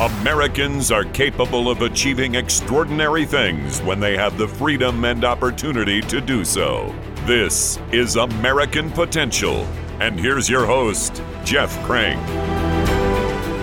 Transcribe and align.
Americans 0.00 0.92
are 0.92 1.04
capable 1.04 1.70
of 1.70 1.80
achieving 1.80 2.34
extraordinary 2.34 3.24
things 3.24 3.80
when 3.80 3.98
they 3.98 4.14
have 4.14 4.36
the 4.36 4.46
freedom 4.46 5.06
and 5.06 5.24
opportunity 5.24 6.02
to 6.02 6.20
do 6.20 6.44
so. 6.44 6.94
This 7.24 7.78
is 7.92 8.16
American 8.16 8.90
Potential. 8.90 9.66
And 9.98 10.20
here's 10.20 10.50
your 10.50 10.66
host, 10.66 11.22
Jeff 11.44 11.74
Crank. 11.84 12.20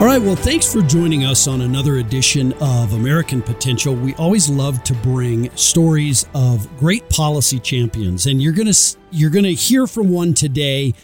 All 0.01 0.07
right, 0.07 0.19
well, 0.19 0.35
thanks 0.35 0.73
for 0.73 0.81
joining 0.81 1.23
us 1.23 1.47
on 1.47 1.61
another 1.61 1.97
edition 1.97 2.51
of 2.53 2.93
American 2.93 3.43
Potential. 3.43 3.93
We 3.93 4.15
always 4.15 4.49
love 4.49 4.83
to 4.85 4.95
bring 4.95 5.55
stories 5.55 6.25
of 6.33 6.67
great 6.77 7.07
policy 7.11 7.59
champions, 7.59 8.25
and 8.25 8.41
you're 8.41 8.53
going 8.53 8.73
to 8.73 8.97
you're 9.11 9.29
to 9.29 9.53
hear 9.53 9.85
from 9.85 10.09
one 10.09 10.33
today 10.33 10.95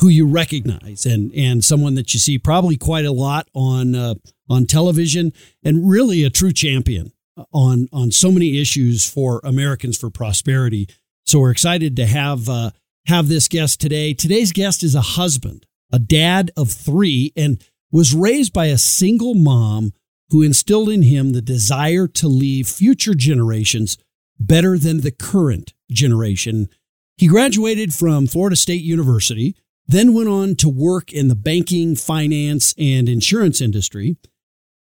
who 0.00 0.08
you 0.08 0.26
recognize 0.26 1.06
and 1.06 1.32
and 1.34 1.64
someone 1.64 1.94
that 1.94 2.12
you 2.12 2.20
see 2.20 2.38
probably 2.38 2.76
quite 2.76 3.06
a 3.06 3.12
lot 3.12 3.48
on 3.54 3.94
uh, 3.94 4.14
on 4.48 4.66
television 4.66 5.32
and 5.62 5.88
really 5.88 6.24
a 6.24 6.30
true 6.30 6.52
champion 6.52 7.12
on 7.52 7.88
on 7.92 8.10
so 8.10 8.30
many 8.30 8.60
issues 8.60 9.08
for 9.08 9.40
Americans 9.44 9.98
for 9.98 10.10
prosperity. 10.10 10.88
So 11.24 11.40
we're 11.40 11.50
excited 11.50 11.96
to 11.96 12.06
have 12.06 12.48
uh, 12.48 12.70
have 13.06 13.28
this 13.28 13.48
guest 13.48 13.80
today. 13.80 14.14
Today's 14.14 14.52
guest 14.52 14.82
is 14.82 14.94
a 14.94 15.00
husband, 15.00 15.66
a 15.92 15.98
dad 15.98 16.50
of 16.56 16.70
3 16.70 17.32
and 17.36 17.62
was 17.90 18.14
raised 18.14 18.52
by 18.52 18.66
a 18.66 18.78
single 18.78 19.34
mom 19.34 19.92
who 20.30 20.42
instilled 20.42 20.88
in 20.88 21.02
him 21.02 21.32
the 21.32 21.42
desire 21.42 22.08
to 22.08 22.28
leave 22.28 22.66
future 22.66 23.14
generations 23.14 23.96
better 24.40 24.76
than 24.78 25.00
the 25.00 25.12
current 25.12 25.74
generation. 25.90 26.68
He 27.16 27.28
graduated 27.28 27.94
from 27.94 28.26
Florida 28.26 28.56
State 28.56 28.82
University, 28.82 29.54
then 29.86 30.12
went 30.12 30.28
on 30.28 30.56
to 30.56 30.68
work 30.68 31.12
in 31.12 31.28
the 31.28 31.36
banking, 31.36 31.94
finance, 31.94 32.74
and 32.78 33.08
insurance 33.08 33.60
industry. 33.60 34.16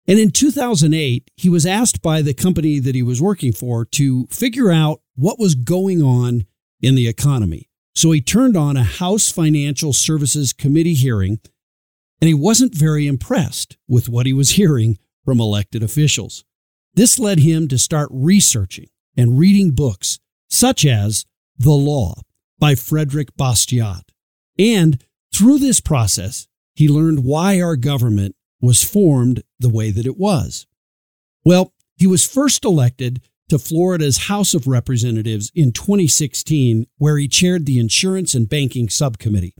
And 0.08 0.20
in 0.20 0.32
2008, 0.32 1.30
he 1.36 1.50
was 1.50 1.66
asked 1.66 2.02
by 2.02 2.22
the 2.22 2.34
company 2.34 2.80
that 2.80 2.96
he 2.96 3.04
was 3.04 3.22
working 3.22 3.54
for 3.54 3.86
to 3.86 4.26
figure 4.28 4.72
out 4.72 5.02
what 5.16 5.40
was 5.40 5.56
going 5.56 6.02
on 6.02 6.46
in 6.82 6.96
the 6.96 7.08
economy. 7.08 7.70
So 7.94 8.12
he 8.12 8.22
turned 8.22 8.58
on 8.58 8.78
a 8.78 8.84
House 8.84 9.32
Financial 9.32 9.94
Services 9.94 10.54
Committee 10.54 10.94
hearing, 10.94 11.40
and 12.20 12.28
he 12.28 12.34
wasn't 12.34 12.74
very 12.74 13.06
impressed 13.06 13.78
with 13.88 14.10
what 14.10 14.26
he 14.26 14.34
was 14.34 14.52
hearing 14.58 14.98
from 15.24 15.40
elected 15.40 15.84
officials. 15.84 16.44
This 16.94 17.20
led 17.20 17.40
him 17.40 17.68
to 17.68 17.78
start 17.78 18.10
researching 18.12 18.88
and 19.16 19.38
reading 19.38 19.72
books 19.72 20.20
such 20.50 20.86
as 20.86 21.26
The 21.58 21.72
Law 21.72 22.16
by 22.60 22.76
Frederick 22.76 23.36
Bastiat. 23.38 24.04
And 24.60 25.04
through 25.34 25.60
this 25.60 25.80
process, 25.80 26.48
he 26.74 26.88
learned 26.88 27.24
why 27.24 27.62
our 27.62 27.76
government 27.76 28.36
was 28.62 28.84
formed 28.84 29.44
the 29.60 29.70
way 29.70 29.92
that 29.92 30.06
it 30.06 30.18
was. 30.18 30.68
Well, 31.44 31.74
he 31.96 32.08
was 32.08 32.26
first 32.26 32.64
elected 32.64 33.22
to 33.50 33.60
Florida's 33.60 34.28
House 34.28 34.54
of 34.54 34.68
Representatives 34.68 35.52
in 35.54 35.74
2016, 35.74 36.88
where 36.98 37.18
he 37.18 37.28
chaired 37.28 37.66
the 37.66 37.80
Insurance 37.80 38.34
and 38.34 38.48
Banking 38.48 38.88
Subcommittee. 38.88 39.56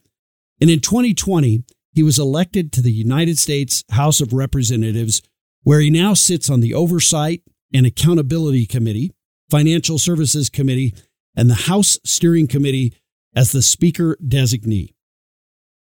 And 0.62 0.70
in 0.70 0.80
2020, 0.80 1.64
he 1.94 2.04
was 2.04 2.18
elected 2.18 2.72
to 2.72 2.82
the 2.82 2.92
United 2.92 3.38
States 3.38 3.84
House 3.92 4.22
of 4.22 4.32
Representatives, 4.32 5.22
where 5.64 5.82
he 5.82 5.90
now 5.90 6.14
sits 6.14 6.50
on 6.50 6.62
the 6.62 6.74
Oversight 6.74 7.42
and 7.74 7.86
Accountability 7.86 8.66
Committee, 8.66 9.12
Financial 9.50 9.98
Services 9.98 10.50
Committee, 10.50 10.94
and 11.36 11.50
the 11.50 11.56
House 11.56 11.98
Steering 12.06 12.48
Committee 12.48 12.94
as 13.36 13.52
the 13.52 13.62
Speaker 13.62 14.18
designee. 14.26 14.94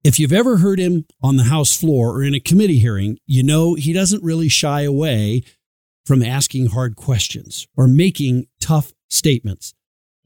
If 0.09 0.19
you've 0.19 0.33
ever 0.33 0.57
heard 0.57 0.79
him 0.79 1.05
on 1.23 1.37
the 1.37 1.43
House 1.43 1.77
floor 1.77 2.17
or 2.17 2.23
in 2.23 2.35
a 2.35 2.41
committee 2.41 2.79
hearing, 2.79 3.19
you 3.27 3.43
know 3.43 3.75
he 3.75 3.93
doesn't 3.93 4.25
really 4.25 4.49
shy 4.49 4.81
away 4.81 5.43
from 6.07 6.23
asking 6.23 6.69
hard 6.69 6.97
questions 6.97 7.69
or 7.77 7.87
making 7.87 8.47
tough 8.59 8.95
statements. 9.11 9.75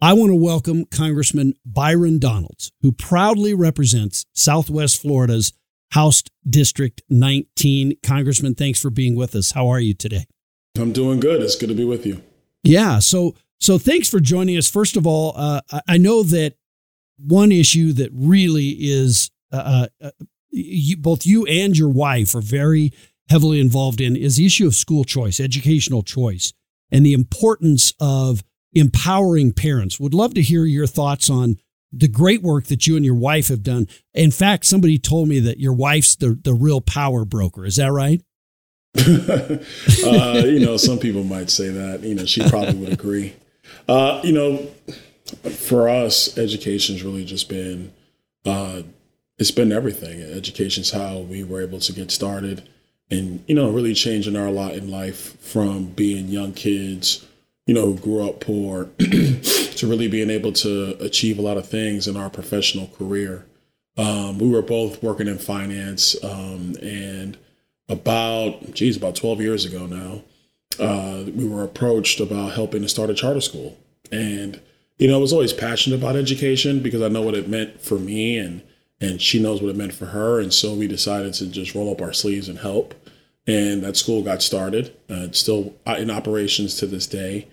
I 0.01 0.13
want 0.13 0.31
to 0.31 0.37
welcome 0.37 0.85
Congressman 0.85 1.55
Byron 1.67 2.21
Donalds, 2.21 2.71
who 2.83 2.93
proudly 2.93 3.55
represents 3.55 4.25
Southwest 4.33 5.03
Florida's 5.03 5.53
House 5.91 6.23
District 6.49 7.03
19. 7.11 7.95
Congressman, 8.05 8.55
thanks 8.55 8.81
for 8.81 8.89
being 8.89 9.17
with 9.17 9.35
us. 9.35 9.51
How 9.51 9.67
are 9.67 9.81
you 9.81 9.95
today? 9.95 10.27
I'm 10.79 10.93
doing 10.93 11.19
good. 11.19 11.43
It's 11.43 11.57
good 11.57 11.71
to 11.71 11.75
be 11.75 11.85
with 11.85 12.07
you. 12.07 12.23
Yeah. 12.63 13.01
So, 13.01 13.35
so 13.59 13.79
thanks 13.79 14.09
for 14.09 14.21
joining 14.21 14.57
us. 14.57 14.71
First 14.71 14.97
of 14.97 15.09
all, 15.09 15.33
uh, 15.35 15.61
I 15.89 15.99
know 15.99 16.23
that 16.23 16.55
one 17.19 17.51
issue 17.51 17.93
that 17.95 18.11
really 18.13 18.77
is 18.79 19.33
uh, 19.53 19.87
uh, 20.01 20.11
you, 20.51 20.97
both 20.97 21.27
you 21.27 21.47
and 21.47 21.77
your 21.77 21.89
wife 21.89 22.35
are 22.35 22.43
very 22.43 22.93
heavily 23.29 23.61
involved 23.61 24.01
in 24.01 24.17
is 24.17 24.37
the 24.37 24.47
issue 24.47 24.67
of 24.67 24.75
school 24.75 25.05
choice, 25.05 25.41
educational 25.41 26.03
choice, 26.03 26.53
and 26.91 27.05
the 27.05 27.15
importance 27.15 27.93
of 28.01 28.45
empowering 28.75 29.53
parents. 29.53 29.99
Would 29.99 30.15
love 30.15 30.35
to 30.35 30.43
hear 30.43 30.65
your 30.65 30.87
thoughts 30.87 31.31
on 31.31 31.57
the 31.93 32.09
great 32.09 32.43
work 32.43 32.67
that 32.67 32.87
you 32.87 32.97
and 32.97 33.05
your 33.05 33.15
wife 33.15 33.49
have 33.49 33.63
done. 33.63 33.87
In 34.15 34.31
fact, 34.31 34.65
somebody 34.65 34.99
told 34.99 35.29
me 35.29 35.41
that 35.41 35.61
your 35.61 35.75
wife's 35.75 36.17
the, 36.17 36.39
the 36.43 36.55
real 36.55 36.81
power 36.81 37.25
broker. 37.25 37.67
Is 37.67 37.77
that 37.77 37.93
right? 37.93 38.23
uh, 38.97 40.43
you 40.47 40.61
know, 40.61 40.77
some 40.77 40.99
people 40.99 41.25
might 41.25 41.51
say 41.51 41.69
that. 41.69 42.03
You 42.03 42.15
know, 42.15 42.25
she 42.25 42.49
probably 42.49 42.75
would 42.77 42.93
agree. 42.93 43.35
Uh, 43.89 44.21
you 44.25 44.33
know, 44.33 44.67
for 45.51 45.89
us, 45.89 46.37
education's 46.39 47.03
really 47.03 47.25
just 47.25 47.49
been 47.49 47.93
uh, 48.45 48.83
it's 49.39 49.51
been 49.51 49.73
everything. 49.73 50.23
Education's 50.23 50.91
how 50.91 51.19
we 51.19 51.43
were 51.43 51.63
able 51.63 51.81
to 51.81 51.93
get 51.93 52.11
started 52.11 52.69
and, 53.11 53.45
you 53.47 53.55
know, 53.55 53.71
really 53.71 53.95
changing 53.95 54.37
our 54.37 54.51
lot 54.51 54.73
in 54.73 54.91
life 54.91 55.39
from 55.41 55.87
being 55.87 56.29
young 56.29 56.53
kids, 56.53 57.27
you 57.67 57.75
know, 57.75 57.87
who 57.87 57.99
grew 57.99 58.27
up 58.27 58.41
poor 58.41 58.87
to 58.99 59.87
really 59.87 60.09
being 60.09 60.31
able 60.31 60.53
to 60.53 60.97
achieve 61.01 61.39
a 61.39 61.43
lot 61.43 61.59
of 61.59 61.69
things 61.69 62.09
in 62.09 62.17
our 62.17 62.31
professional 62.31 62.87
career. 62.89 63.45
Um, 63.99 64.39
we 64.39 64.49
were 64.49 64.63
both 64.63 65.03
working 65.03 65.29
in 65.29 65.39
finance 65.39 66.17
um, 66.25 66.77
and 66.81 67.37
about, 67.89 68.73
geez, 68.73 68.97
about 68.97 69.17
12 69.17 69.41
years 69.41 69.65
ago 69.65 69.87
now, 69.87 70.23
uh, 70.79 71.25
we 71.31 71.47
were 71.47 71.65
approached 71.65 72.21
about 72.21 72.55
helping 72.55 72.83
to 72.83 72.89
start 72.89 73.11
a 73.11 73.15
charter 73.15 73.43
school. 73.43 73.79
And, 74.11 74.61
you 74.99 75.09
know, 75.09 75.17
I 75.17 75.21
was 75.21 75.33
always 75.33 75.53
passionate 75.53 75.97
about 75.97 76.17
education 76.17 76.81
because 76.81 77.03
I 77.03 77.09
know 77.09 77.23
what 77.23 77.35
it 77.35 77.49
meant 77.49 77.81
for 77.81 77.99
me 77.99 78.39
and 78.39 78.63
and 79.03 79.21
she 79.21 79.43
knows 79.43 79.61
what 79.61 79.69
it 79.69 79.77
meant 79.77 79.93
for 79.93 80.07
her. 80.07 80.39
And 80.41 80.55
so 80.55 80.75
we 80.75 80.87
decided 80.87 81.35
to 81.35 81.47
just 81.49 81.75
roll 81.75 81.91
up 81.91 82.01
our 82.01 82.13
sleeves 82.13 82.49
and 82.49 82.59
help. 82.59 82.95
And 83.49 83.83
that 83.83 83.97
school 83.97 84.23
got 84.23 84.43
started. 84.43 84.97
Uh, 85.11 85.27
it's 85.27 85.41
still 85.41 85.75
in 85.99 86.09
operations 86.09 86.77
to 86.77 86.87
this 86.87 87.09
day. 87.09 87.49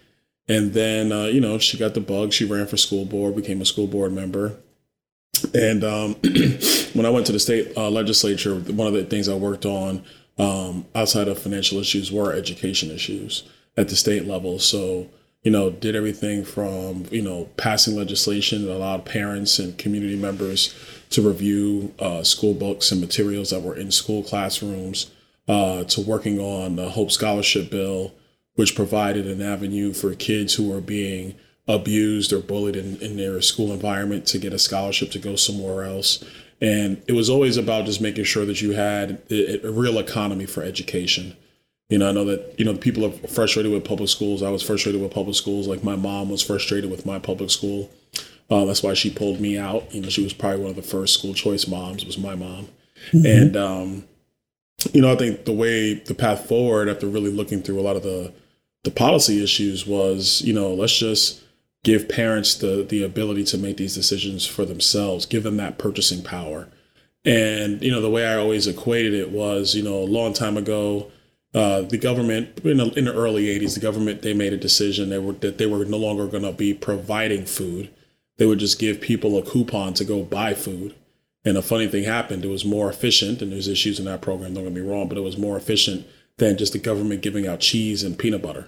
And 0.47 0.73
then, 0.73 1.11
uh, 1.11 1.25
you 1.25 1.41
know, 1.41 1.57
she 1.57 1.77
got 1.77 1.95
the 1.95 2.01
bug. 2.01 2.33
She 2.33 2.45
ran 2.45 2.67
for 2.67 2.77
school 2.77 3.03
board, 3.03 3.35
became 3.35 3.61
a 3.61 3.65
school 3.65 3.87
board 3.87 4.13
member. 4.13 4.57
And 5.55 5.83
um, 5.83 6.13
when 6.93 7.07
I 7.07 7.09
went 7.09 7.25
to 7.25 7.31
the 7.31 7.39
state 7.39 7.75
uh, 7.75 7.89
legislature, 7.89 8.55
one 8.55 8.87
of 8.87 8.93
the 8.93 9.05
things 9.05 9.27
I 9.27 9.33
worked 9.33 9.65
on 9.65 10.03
um, 10.37 10.85
outside 10.93 11.27
of 11.27 11.39
financial 11.39 11.79
issues 11.79 12.11
were 12.11 12.31
education 12.31 12.91
issues 12.91 13.43
at 13.75 13.89
the 13.89 13.95
state 13.95 14.25
level. 14.25 14.59
So, 14.59 15.09
you 15.41 15.49
know, 15.51 15.71
did 15.71 15.95
everything 15.95 16.45
from, 16.45 17.05
you 17.09 17.23
know, 17.23 17.49
passing 17.57 17.95
legislation 17.95 18.65
that 18.65 18.75
allowed 18.75 19.05
parents 19.05 19.57
and 19.57 19.77
community 19.77 20.15
members 20.15 20.75
to 21.09 21.27
review 21.27 21.93
uh, 21.99 22.23
school 22.23 22.53
books 22.53 22.91
and 22.91 23.01
materials 23.01 23.49
that 23.49 23.61
were 23.61 23.75
in 23.75 23.91
school 23.91 24.23
classrooms, 24.23 25.11
uh, 25.47 25.83
to 25.85 26.01
working 26.01 26.39
on 26.39 26.75
the 26.75 26.89
Hope 26.89 27.11
Scholarship 27.11 27.71
Bill, 27.71 28.13
which 28.55 28.75
provided 28.75 29.25
an 29.25 29.41
avenue 29.41 29.93
for 29.93 30.13
kids 30.13 30.53
who 30.53 30.69
were 30.69 30.81
being 30.81 31.35
abused 31.67 32.33
or 32.33 32.39
bullied 32.39 32.75
in, 32.75 32.97
in 32.97 33.17
their 33.17 33.41
school 33.41 33.71
environment 33.71 34.25
to 34.27 34.39
get 34.39 34.53
a 34.53 34.59
scholarship 34.59 35.11
to 35.11 35.19
go 35.19 35.35
somewhere 35.35 35.83
else. 35.83 36.23
And 36.61 37.01
it 37.07 37.13
was 37.13 37.29
always 37.29 37.57
about 37.57 37.85
just 37.85 38.01
making 38.01 38.25
sure 38.25 38.45
that 38.45 38.61
you 38.61 38.71
had 38.71 39.21
a, 39.31 39.65
a 39.65 39.71
real 39.71 39.97
economy 39.97 40.45
for 40.45 40.61
education. 40.61 41.35
You 41.89 41.97
know, 41.97 42.09
I 42.09 42.11
know 42.11 42.25
that, 42.25 42.55
you 42.59 42.65
know, 42.65 42.75
people 42.75 43.05
are 43.05 43.11
frustrated 43.29 43.71
with 43.71 43.85
public 43.85 44.09
schools. 44.09 44.43
I 44.43 44.49
was 44.49 44.61
frustrated 44.61 45.01
with 45.01 45.13
public 45.13 45.35
schools. 45.35 45.67
Like 45.67 45.83
my 45.83 45.95
mom 45.95 46.29
was 46.29 46.43
frustrated 46.43 46.91
with 46.91 47.05
my 47.05 47.17
public 47.17 47.49
school. 47.49 47.89
Uh, 48.49 48.65
that's 48.65 48.81
why 48.81 48.93
she 48.93 49.09
pulled 49.09 49.39
me 49.39 49.57
out. 49.57 49.93
You 49.93 50.01
know, 50.01 50.09
she 50.09 50.23
was 50.23 50.33
probably 50.33 50.61
one 50.61 50.71
of 50.71 50.75
the 50.75 50.81
first 50.81 51.13
school 51.13 51.33
choice 51.33 51.67
moms. 51.67 52.05
Was 52.05 52.17
my 52.17 52.35
mom, 52.35 52.67
mm-hmm. 53.11 53.25
and 53.25 53.57
um, 53.57 54.03
you 54.93 55.01
know, 55.01 55.11
I 55.11 55.15
think 55.15 55.45
the 55.45 55.53
way 55.53 55.95
the 55.95 56.15
path 56.15 56.47
forward 56.47 56.89
after 56.89 57.07
really 57.07 57.31
looking 57.31 57.61
through 57.61 57.79
a 57.79 57.83
lot 57.83 57.95
of 57.95 58.03
the 58.03 58.33
the 58.83 58.91
policy 58.91 59.43
issues 59.43 59.85
was, 59.85 60.41
you 60.41 60.53
know, 60.53 60.73
let's 60.73 60.97
just 60.97 61.41
give 61.83 62.09
parents 62.09 62.55
the 62.55 62.85
the 62.87 63.03
ability 63.03 63.43
to 63.45 63.57
make 63.57 63.77
these 63.77 63.95
decisions 63.95 64.45
for 64.45 64.65
themselves, 64.65 65.25
give 65.25 65.43
them 65.43 65.57
that 65.57 65.77
purchasing 65.77 66.23
power. 66.23 66.67
And 67.25 67.81
you 67.83 67.91
know, 67.91 68.01
the 68.01 68.09
way 68.09 68.25
I 68.25 68.35
always 68.35 68.67
equated 68.67 69.13
it 69.13 69.31
was, 69.31 69.75
you 69.75 69.83
know, 69.83 69.95
a 69.95 70.05
long 70.05 70.33
time 70.33 70.57
ago, 70.57 71.11
uh, 71.53 71.81
the 71.81 71.97
government 71.97 72.59
in 72.63 72.77
the, 72.77 72.91
in 72.93 73.05
the 73.05 73.13
early 73.13 73.45
'80s, 73.45 73.75
the 73.75 73.79
government 73.79 74.21
they 74.21 74.33
made 74.33 74.53
a 74.53 74.57
decision 74.57 75.09
they 75.09 75.19
were 75.19 75.33
that 75.33 75.57
they 75.57 75.65
were 75.65 75.85
no 75.85 75.97
longer 75.97 76.27
going 76.27 76.43
to 76.43 76.53
be 76.53 76.73
providing 76.73 77.45
food 77.45 77.89
they 78.39 78.45
would 78.47 78.57
just 78.59 78.79
give 78.79 78.99
people 79.01 79.37
a 79.37 79.43
coupon 79.43 79.93
to 79.95 80.03
go 80.05 80.23
buy 80.23 80.53
food. 80.55 80.95
And 81.45 81.57
a 81.57 81.61
funny 81.61 81.87
thing 81.87 82.03
happened. 82.03 82.43
It 82.43 82.49
was 82.49 82.65
more 82.65 82.89
efficient, 82.89 83.41
and 83.41 83.51
there's 83.51 83.67
issues 83.67 83.99
in 83.99 84.05
that 84.05 84.21
program, 84.21 84.53
don't 84.53 84.63
get 84.65 84.73
me 84.73 84.81
wrong, 84.81 85.07
but 85.07 85.17
it 85.17 85.21
was 85.21 85.37
more 85.37 85.55
efficient 85.55 86.05
than 86.37 86.57
just 86.57 86.73
the 86.73 86.79
government 86.79 87.21
giving 87.21 87.47
out 87.47 87.59
cheese 87.59 88.03
and 88.03 88.17
peanut 88.17 88.41
butter. 88.41 88.67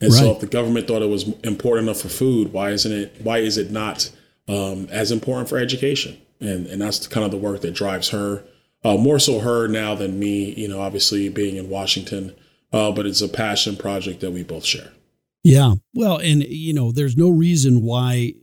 And 0.00 0.12
Right. 0.12 0.18
so, 0.20 0.30
if 0.32 0.40
the 0.40 0.46
government 0.46 0.86
thought 0.86 1.02
it 1.02 1.08
was 1.08 1.26
important 1.44 1.88
enough 1.88 2.00
for 2.00 2.08
food, 2.08 2.52
why 2.52 2.70
isn't 2.70 2.92
it? 2.92 3.16
Why 3.22 3.38
is 3.38 3.56
it 3.58 3.70
not 3.70 4.10
um, 4.48 4.88
as 4.90 5.10
important 5.12 5.48
for 5.48 5.58
education? 5.58 6.16
And 6.40 6.66
and 6.68 6.80
that's 6.80 7.06
kind 7.08 7.24
of 7.24 7.30
the 7.32 7.36
work 7.36 7.60
that 7.62 7.74
drives 7.74 8.10
her, 8.10 8.44
uh, 8.84 8.96
more 8.96 9.18
so 9.18 9.40
her 9.40 9.66
now 9.68 9.94
than 9.96 10.18
me. 10.18 10.54
You 10.54 10.68
know, 10.68 10.80
obviously 10.80 11.28
being 11.28 11.56
in 11.56 11.68
Washington, 11.68 12.34
uh, 12.72 12.92
but 12.92 13.06
it's 13.06 13.20
a 13.20 13.28
passion 13.28 13.76
project 13.76 14.20
that 14.20 14.30
we 14.30 14.42
both 14.44 14.64
share. 14.64 14.90
Yeah. 15.42 15.74
Well, 15.94 16.18
and 16.18 16.44
you 16.44 16.72
know, 16.72 16.92
there's 16.92 17.16
no 17.16 17.28
reason 17.30 17.82
why 17.82 18.34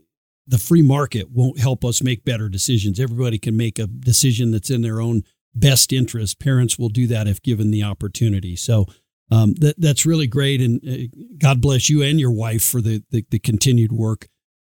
the 0.47 0.57
free 0.57 0.81
market 0.81 1.31
won't 1.31 1.59
help 1.59 1.83
us 1.83 2.03
make 2.03 2.23
better 2.23 2.49
decisions. 2.49 2.99
Everybody 2.99 3.37
can 3.37 3.57
make 3.57 3.79
a 3.79 3.87
decision 3.87 4.51
that's 4.51 4.69
in 4.69 4.81
their 4.81 5.01
own 5.01 5.23
best 5.53 5.91
interest. 5.91 6.39
Parents 6.39 6.77
will 6.77 6.89
do 6.89 7.07
that 7.07 7.27
if 7.27 7.41
given 7.41 7.71
the 7.71 7.83
opportunity. 7.83 8.55
So 8.55 8.85
um, 9.31 9.53
that 9.55 9.75
that's 9.79 10.05
really 10.05 10.27
great, 10.27 10.61
and 10.61 10.81
uh, 10.87 11.07
God 11.39 11.61
bless 11.61 11.89
you 11.89 12.03
and 12.03 12.19
your 12.19 12.31
wife 12.31 12.63
for 12.63 12.81
the 12.81 13.03
the, 13.09 13.25
the 13.29 13.39
continued 13.39 13.91
work 13.91 14.27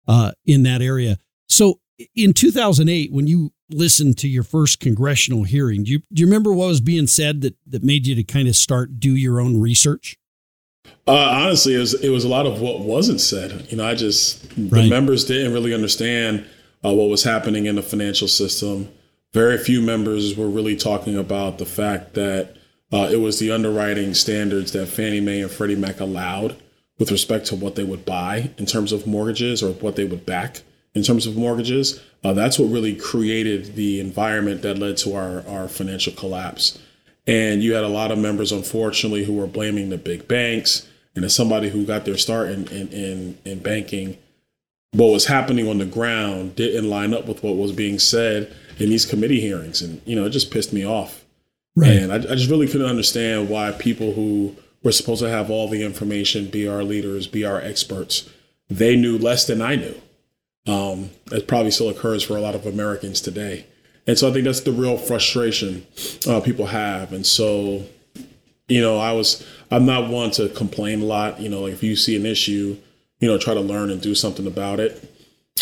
uh, 0.07 0.33
in 0.45 0.63
that 0.63 0.81
area. 0.81 1.19
So 1.49 1.81
in 2.15 2.33
2008, 2.33 3.13
when 3.13 3.27
you 3.27 3.53
listened 3.71 4.19
to 4.19 4.29
your 4.29 4.43
first 4.43 4.79
congressional 4.79 5.45
hearing, 5.45 5.85
do 5.85 5.91
you 5.91 5.99
do 6.13 6.21
you 6.21 6.27
remember 6.27 6.53
what 6.53 6.69
was 6.69 6.81
being 6.81 7.09
said 7.09 7.41
that 7.41 7.57
that 7.67 7.83
made 7.83 8.07
you 8.07 8.15
to 8.15 8.23
kind 8.23 8.47
of 8.47 8.55
start 8.55 9.01
do 9.01 9.17
your 9.17 9.41
own 9.41 9.61
research? 9.61 10.17
Uh, 11.07 11.13
honestly, 11.13 11.75
it 11.75 11.79
was 11.79 11.95
it 11.95 12.09
was 12.09 12.25
a 12.25 12.29
lot 12.29 12.47
of 12.47 12.61
what 12.61 12.81
wasn't 12.81 13.21
said. 13.21 13.67
You 13.71 13.77
know, 13.77 13.87
I 13.87 13.95
just 13.95 14.43
Right. 14.57 14.83
the 14.85 14.89
members 14.91 15.25
didn't 15.25 15.53
really 15.53 15.75
understand 15.75 16.45
uh, 16.85 16.93
what 16.93 17.09
was 17.11 17.25
happening 17.25 17.67
in 17.67 17.77
the 17.77 17.83
financial 17.83 18.29
system. 18.29 18.89
Very 19.33 19.59
few 19.59 19.83
members 19.83 20.37
were 20.37 20.49
really 20.49 20.77
talking 20.77 21.17
about 21.17 21.59
the 21.59 21.67
fact 21.67 22.15
that 22.15 22.57
uh, 22.93 23.09
it 23.11 23.17
was 23.17 23.39
the 23.39 23.51
underwriting 23.51 24.15
standards 24.15 24.73
that 24.73 24.87
Fannie 24.87 25.21
Mae 25.21 25.43
and 25.43 25.51
Freddie 25.51 25.75
Mac 25.77 26.01
allowed 26.01 26.57
with 26.99 27.11
respect 27.11 27.47
to 27.47 27.57
what 27.57 27.75
they 27.75 27.83
would 27.83 28.05
buy 28.07 28.51
in 28.57 28.65
terms 28.67 28.93
of 28.93 29.07
mortgages 29.07 29.63
or 29.63 29.73
what 29.73 29.97
they 29.97 30.05
would 30.05 30.25
back 30.25 30.63
in 30.95 31.03
terms 31.03 31.27
of 31.27 31.37
mortgages. 31.37 32.01
Uh, 32.23 32.33
that's 32.33 32.59
what 32.59 32.67
really 32.71 32.95
created 32.95 33.75
the 33.75 33.99
environment 33.99 34.63
that 34.63 34.79
led 34.79 34.97
to 34.99 35.15
our, 35.15 35.45
our 35.49 35.67
financial 35.69 36.13
collapse. 36.13 36.79
And 37.27 37.63
you 37.63 37.75
had 37.75 37.85
a 37.85 37.89
lot 37.89 38.11
of 38.11 38.19
members, 38.19 38.53
unfortunately, 38.53 39.25
who 39.25 39.35
were 39.35 39.47
blaming 39.47 39.89
the 39.89 39.97
big 39.99 40.29
banks. 40.29 40.87
And 41.17 41.25
as 41.25 41.35
somebody 41.35 41.71
who 41.71 41.87
got 41.87 42.05
their 42.05 42.19
start 42.19 42.51
in, 42.51 42.67
in, 42.69 42.89
in, 42.89 43.39
in 43.45 43.59
banking, 43.61 44.19
what 44.93 45.13
was 45.13 45.27
happening 45.27 45.69
on 45.69 45.79
the 45.79 45.87
ground 45.87 46.57
didn't 46.57 46.89
line 46.89 47.15
up 47.15 47.27
with 47.27 47.43
what 47.43 47.57
was 47.57 47.73
being 47.73 47.99
said 47.99 48.55
in 48.79 48.91
these 48.91 49.07
committee 49.07 49.41
hearings. 49.41 49.81
And, 49.81 50.03
you 50.05 50.17
know, 50.17 50.27
it 50.27 50.31
just 50.31 50.51
pissed 50.51 50.73
me 50.73 50.85
off. 50.85 51.25
Right. 51.77 51.91
And 51.91 52.13
I, 52.13 52.17
I 52.17 52.35
just 52.35 52.51
really 52.51 52.67
couldn't 52.67 52.87
understand 52.87 53.49
why 53.49 53.73
people 53.73 54.13
who 54.13 54.57
were 54.83 54.93
supposed 54.93 55.23
to 55.23 55.31
have 55.31 55.51
all 55.51 55.67
the 55.67 55.83
information, 55.83 56.49
be 56.49 56.69
our 56.69 56.85
leaders, 56.85 57.27
be 57.27 57.45
our 57.45 57.61
experts, 57.61 58.29
they 58.69 58.97
knew 58.97 59.19
less 59.19 59.47
than 59.47 59.63
I 59.63 59.77
knew. 59.77 60.01
Um, 60.67 61.11
that 61.27 61.47
probably 61.47 61.71
still 61.71 61.89
occurs 61.89 62.23
for 62.23 62.37
a 62.37 62.41
lot 62.41 62.55
of 62.55 62.67
Americans 62.67 63.21
today. 63.21 63.67
And 64.07 64.19
so 64.19 64.29
I 64.29 64.33
think 64.33 64.45
that's 64.45 64.61
the 64.61 64.73
real 64.73 64.99
frustration 64.99 65.87
uh, 66.29 66.41
people 66.41 66.67
have. 66.67 67.13
And 67.13 67.27
so, 67.27 67.85
you 68.69 68.81
know, 68.81 68.99
I 68.99 69.13
was, 69.13 69.47
I'm 69.71 69.87
not 69.87 70.11
one 70.11 70.31
to 70.33 70.49
complain 70.51 71.01
a 71.03 71.05
lot. 71.05 71.41
You 71.41 71.49
know, 71.49 71.63
like 71.63 71.73
if 71.73 71.83
you 71.83 71.97
see 71.97 72.17
an 72.17 72.27
issue, 72.27 72.77
you 73.21 73.29
know, 73.29 73.39
try 73.39 73.55
to 73.55 73.61
learn 73.61 73.91
and 73.91 74.01
do 74.01 74.15
something 74.15 74.47
about 74.47 74.81
it. 74.81 75.11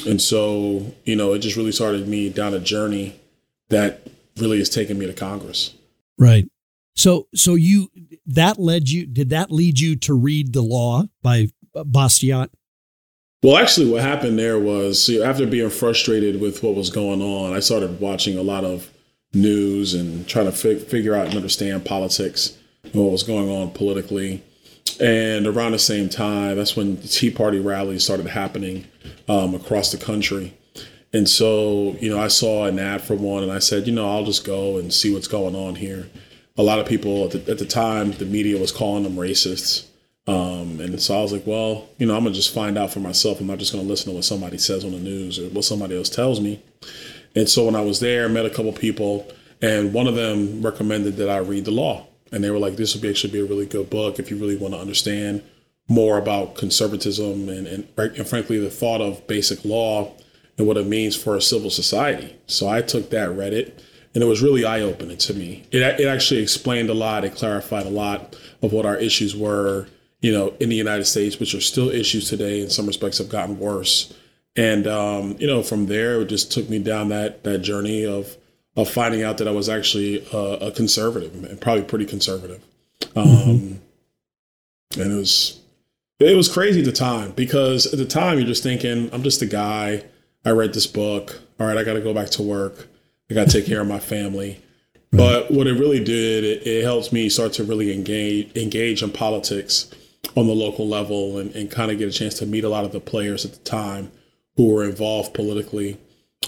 And 0.06 0.20
so, 0.20 0.92
you 1.04 1.14
know, 1.14 1.34
it 1.34 1.40
just 1.40 1.56
really 1.56 1.72
started 1.72 2.08
me 2.08 2.30
down 2.30 2.54
a 2.54 2.58
journey 2.58 3.20
that 3.68 4.08
really 4.38 4.58
has 4.58 4.68
taken 4.68 4.98
me 4.98 5.06
to 5.06 5.12
Congress. 5.12 5.74
Right. 6.18 6.48
So 6.94 7.28
so 7.34 7.54
you 7.54 7.90
that 8.26 8.58
led 8.58 8.88
you 8.88 9.06
did 9.06 9.30
that 9.30 9.50
lead 9.50 9.80
you 9.80 9.96
to 9.96 10.14
read 10.14 10.52
the 10.52 10.62
law 10.62 11.04
by 11.22 11.48
Bastiat? 11.74 12.50
Well, 13.42 13.56
actually, 13.56 13.90
what 13.90 14.02
happened 14.02 14.38
there 14.38 14.58
was 14.58 15.10
after 15.10 15.48
being 15.48 15.68
frustrated 15.68 16.40
with 16.40 16.62
what 16.62 16.76
was 16.76 16.90
going 16.90 17.20
on, 17.20 17.54
I 17.54 17.58
started 17.58 18.00
watching 18.00 18.38
a 18.38 18.42
lot 18.42 18.64
of 18.64 18.88
news 19.34 19.94
and 19.94 20.28
trying 20.28 20.46
to 20.46 20.52
fi- 20.52 20.78
figure 20.78 21.14
out 21.14 21.26
and 21.26 21.36
understand 21.36 21.84
politics 21.84 22.56
and 22.84 22.94
what 22.94 23.10
was 23.10 23.24
going 23.24 23.50
on 23.50 23.72
politically. 23.72 24.44
And 25.00 25.48
around 25.48 25.72
the 25.72 25.80
same 25.80 26.08
time, 26.08 26.56
that's 26.56 26.76
when 26.76 26.96
the 27.00 27.08
Tea 27.08 27.30
Party 27.30 27.58
rallies 27.58 28.04
started 28.04 28.28
happening 28.28 28.86
um, 29.28 29.56
across 29.56 29.90
the 29.90 29.98
country. 29.98 30.56
And 31.12 31.28
so, 31.28 31.96
you 32.00 32.10
know, 32.10 32.20
I 32.20 32.28
saw 32.28 32.66
an 32.66 32.78
ad 32.78 33.02
for 33.02 33.16
one 33.16 33.42
and 33.42 33.50
I 33.50 33.58
said, 33.58 33.88
you 33.88 33.92
know, 33.92 34.08
I'll 34.08 34.24
just 34.24 34.44
go 34.44 34.78
and 34.78 34.94
see 34.94 35.12
what's 35.12 35.28
going 35.28 35.56
on 35.56 35.74
here. 35.76 36.08
A 36.56 36.62
lot 36.62 36.78
of 36.78 36.86
people 36.86 37.24
at 37.24 37.32
the, 37.32 37.50
at 37.50 37.58
the 37.58 37.66
time, 37.66 38.12
the 38.12 38.24
media 38.24 38.60
was 38.60 38.70
calling 38.70 39.02
them 39.02 39.16
racists. 39.16 39.88
Um, 40.26 40.80
and 40.80 41.00
so 41.00 41.19
I 41.19 41.22
was 41.22 41.32
like, 41.32 41.46
well, 41.46 41.88
you 41.98 42.06
know, 42.06 42.16
I'm 42.16 42.22
gonna 42.22 42.34
just 42.34 42.54
find 42.54 42.78
out 42.78 42.92
for 42.92 43.00
myself. 43.00 43.40
I'm 43.40 43.48
not 43.48 43.58
just 43.58 43.72
gonna 43.72 43.86
listen 43.86 44.10
to 44.10 44.14
what 44.14 44.24
somebody 44.24 44.58
says 44.58 44.84
on 44.84 44.92
the 44.92 44.98
news 44.98 45.38
or 45.38 45.48
what 45.48 45.64
somebody 45.64 45.96
else 45.96 46.08
tells 46.08 46.40
me. 46.40 46.62
And 47.34 47.48
so 47.48 47.64
when 47.64 47.74
I 47.74 47.80
was 47.80 48.00
there, 48.00 48.26
I 48.26 48.28
met 48.28 48.46
a 48.46 48.50
couple 48.50 48.72
people, 48.72 49.26
and 49.60 49.92
one 49.92 50.06
of 50.06 50.14
them 50.14 50.62
recommended 50.62 51.16
that 51.16 51.28
I 51.28 51.38
read 51.38 51.64
the 51.64 51.70
law. 51.70 52.06
And 52.30 52.42
they 52.42 52.50
were 52.50 52.58
like, 52.58 52.76
this 52.76 52.94
would 52.94 53.02
be 53.02 53.10
actually 53.10 53.32
be 53.32 53.40
a 53.40 53.44
really 53.44 53.66
good 53.66 53.90
book 53.90 54.19
if 54.19 54.30
you 54.30 54.36
really 54.36 54.56
want 54.56 54.74
to 54.74 54.80
understand 54.80 55.42
more 55.88 56.16
about 56.16 56.54
conservatism 56.54 57.48
and, 57.48 57.66
and, 57.66 57.88
and 57.96 58.26
frankly 58.26 58.58
the 58.58 58.70
thought 58.70 59.00
of 59.00 59.26
basic 59.26 59.64
law 59.64 60.12
and 60.56 60.66
what 60.66 60.76
it 60.76 60.86
means 60.86 61.16
for 61.16 61.36
a 61.36 61.42
civil 61.42 61.70
society. 61.70 62.36
So 62.46 62.68
I 62.68 62.82
took 62.82 63.10
that, 63.10 63.30
read 63.30 63.52
it, 63.52 63.82
and 64.14 64.22
it 64.22 64.26
was 64.26 64.42
really 64.42 64.64
eye 64.64 64.80
opening 64.80 65.18
to 65.18 65.34
me. 65.34 65.64
It, 65.70 65.82
it 66.00 66.06
actually 66.06 66.42
explained 66.42 66.88
a 66.88 66.94
lot, 66.94 67.25
it 67.25 67.34
clarified 67.34 67.86
a 67.86 67.90
lot 67.90 68.36
of 68.62 68.72
what 68.72 68.86
our 68.86 68.96
issues 68.96 69.36
were, 69.36 69.88
you 70.22 70.32
know, 70.32 70.54
in 70.60 70.70
the 70.70 70.76
United 70.76 71.04
States, 71.04 71.38
which 71.38 71.54
are 71.54 71.60
still 71.60 71.90
issues 71.90 72.30
today. 72.30 72.62
In 72.62 72.70
some 72.70 72.86
respects, 72.86 73.19
have 73.19 73.28
gotten 73.28 73.58
worse. 73.58 74.14
And 74.56 74.86
um, 74.86 75.36
you 75.38 75.46
know, 75.46 75.62
from 75.62 75.86
there, 75.86 76.22
it 76.22 76.26
just 76.26 76.50
took 76.50 76.70
me 76.70 76.78
down 76.78 77.10
that 77.10 77.44
that 77.44 77.58
journey 77.58 78.06
of 78.06 78.36
of 78.76 78.88
finding 78.88 79.22
out 79.22 79.36
that 79.38 79.48
I 79.48 79.50
was 79.50 79.69
actually 79.69 80.26
a, 80.32 80.69
a 80.69 80.70
conservative 80.70 81.34
and 81.44 81.60
probably 81.60 81.84
pretty 81.84 82.06
conservative. 82.06 82.62
Um, 83.14 83.80
And 84.96 85.12
it 85.12 85.16
was 85.16 85.60
it 86.20 86.36
was 86.36 86.48
crazy 86.48 86.80
at 86.80 86.86
the 86.86 86.92
time 86.92 87.32
because 87.32 87.86
at 87.86 87.98
the 87.98 88.04
time 88.04 88.38
you're 88.38 88.46
just 88.46 88.62
thinking, 88.62 89.10
I'm 89.12 89.22
just 89.22 89.42
a 89.42 89.46
guy. 89.46 90.04
I 90.44 90.50
read 90.50 90.75
this 90.75 90.86
book. 90.86 91.40
All 91.58 91.66
right, 91.66 91.76
I 91.76 91.84
got 91.84 91.94
to 91.94 92.00
go 92.00 92.14
back 92.14 92.30
to 92.30 92.42
work. 92.42 92.88
I 93.30 93.34
got 93.34 93.48
to 93.48 93.52
take 93.52 93.66
care 93.66 93.80
of 93.80 93.88
my 93.88 93.98
family. 93.98 94.60
But 95.10 95.50
what 95.50 95.66
it 95.66 95.75
really 95.75 96.02
did, 96.02 96.44
it, 96.44 96.66
it 96.66 96.84
helps 96.84 97.12
me 97.12 97.28
start 97.28 97.52
to 97.54 97.64
really 97.64 97.92
engage 97.92 98.56
engage 98.56 99.02
in 99.02 99.10
politics 99.10 99.90
on 100.37 100.47
the 100.47 100.55
local 100.55 100.88
level 100.88 101.38
and, 101.38 101.55
and 101.55 101.71
kind 101.71 101.91
of 101.91 101.99
get 101.99 102.09
a 102.09 102.12
chance 102.12 102.35
to 102.38 102.47
meet 102.47 102.64
a 102.64 102.69
lot 102.69 102.85
of 102.85 102.93
the 102.93 103.00
players 103.00 103.45
at 103.45 103.52
the 103.52 103.59
time 103.59 104.11
who 104.57 104.69
were 104.69 104.85
involved 104.85 105.35
politically 105.35 105.99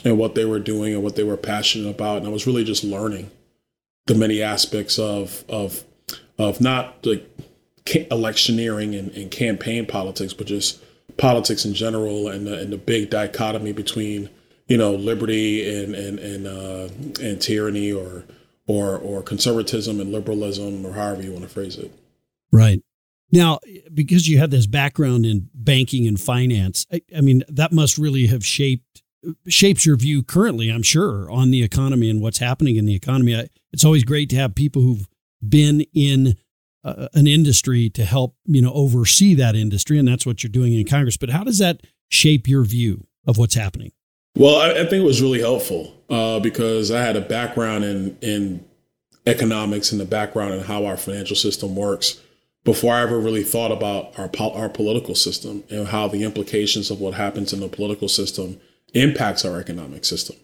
and 0.04 0.18
what 0.18 0.34
they 0.34 0.44
were 0.44 0.58
doing 0.58 0.94
and 0.94 1.02
what 1.02 1.16
they 1.16 1.24
were 1.24 1.36
passionate 1.36 1.88
about. 1.88 2.18
And 2.18 2.26
I 2.26 2.30
was 2.30 2.46
really 2.46 2.64
just 2.64 2.84
learning 2.84 3.30
the 4.06 4.14
many 4.14 4.42
aspects 4.42 4.98
of 4.98 5.44
of 5.48 5.84
of 6.38 6.60
not 6.60 7.04
like 7.06 7.26
electioneering 8.10 8.94
and, 8.94 9.10
and 9.12 9.30
campaign 9.30 9.86
politics, 9.86 10.32
but 10.32 10.46
just 10.46 10.82
politics 11.16 11.64
in 11.64 11.74
general 11.74 12.28
and 12.28 12.46
the, 12.46 12.58
and 12.58 12.72
the 12.72 12.78
big 12.78 13.10
dichotomy 13.10 13.72
between 13.72 14.28
you 14.68 14.76
know 14.76 14.94
liberty 14.94 15.82
and 15.82 15.94
and 15.94 16.18
and 16.18 16.46
uh, 16.46 16.88
and 17.22 17.40
tyranny 17.40 17.92
or 17.92 18.24
or 18.66 18.96
or 18.96 19.22
conservatism 19.22 20.00
and 20.00 20.12
liberalism 20.12 20.84
or 20.86 20.92
however 20.92 21.22
you 21.22 21.32
want 21.32 21.42
to 21.42 21.48
phrase 21.48 21.76
it. 21.76 21.92
Right. 22.52 22.82
Now, 23.34 23.58
because 23.92 24.28
you 24.28 24.38
had 24.38 24.52
this 24.52 24.68
background 24.68 25.26
in 25.26 25.50
banking 25.52 26.06
and 26.06 26.20
finance, 26.20 26.86
I, 26.92 27.02
I 27.16 27.20
mean, 27.20 27.42
that 27.48 27.72
must 27.72 27.98
really 27.98 28.28
have 28.28 28.46
shaped 28.46 29.02
shapes 29.48 29.84
your 29.84 29.96
view 29.96 30.22
currently, 30.22 30.68
I'm 30.68 30.84
sure, 30.84 31.28
on 31.30 31.50
the 31.50 31.64
economy 31.64 32.08
and 32.08 32.20
what's 32.20 32.38
happening 32.38 32.76
in 32.76 32.86
the 32.86 32.94
economy. 32.94 33.34
I, 33.34 33.48
it's 33.72 33.84
always 33.84 34.04
great 34.04 34.30
to 34.30 34.36
have 34.36 34.54
people 34.54 34.82
who've 34.82 35.08
been 35.46 35.84
in 35.92 36.36
uh, 36.84 37.08
an 37.14 37.26
industry 37.26 37.90
to 37.90 38.04
help, 38.04 38.36
you 38.44 38.62
know, 38.62 38.72
oversee 38.72 39.34
that 39.34 39.56
industry, 39.56 39.98
and 39.98 40.06
that's 40.06 40.24
what 40.24 40.44
you're 40.44 40.50
doing 40.52 40.72
in 40.72 40.86
Congress. 40.86 41.16
But 41.16 41.30
how 41.30 41.42
does 41.42 41.58
that 41.58 41.80
shape 42.10 42.46
your 42.46 42.62
view 42.62 43.04
of 43.26 43.36
what's 43.36 43.56
happening? 43.56 43.90
Well, 44.36 44.60
I, 44.60 44.82
I 44.82 44.86
think 44.86 45.02
it 45.02 45.04
was 45.04 45.20
really 45.20 45.40
helpful 45.40 45.92
uh, 46.08 46.38
because 46.38 46.92
I 46.92 47.00
had 47.00 47.16
a 47.16 47.20
background 47.20 47.82
in 47.82 48.16
in 48.20 48.64
economics 49.26 49.90
and 49.90 50.00
the 50.00 50.04
background 50.04 50.54
in 50.54 50.60
how 50.60 50.86
our 50.86 50.96
financial 50.96 51.34
system 51.34 51.74
works 51.74 52.20
before 52.64 52.94
I 52.94 53.02
ever 53.02 53.18
really 53.18 53.42
thought 53.44 53.70
about 53.72 54.18
our 54.18 54.28
pol- 54.28 54.52
our 54.52 54.68
political 54.68 55.14
system 55.14 55.62
and 55.70 55.88
how 55.88 56.08
the 56.08 56.24
implications 56.24 56.90
of 56.90 57.00
what 57.00 57.14
happens 57.14 57.52
in 57.52 57.60
the 57.60 57.68
political 57.68 58.08
system 58.08 58.58
impacts 58.94 59.44
our 59.44 59.58
economic 59.60 60.04
system. 60.04 60.36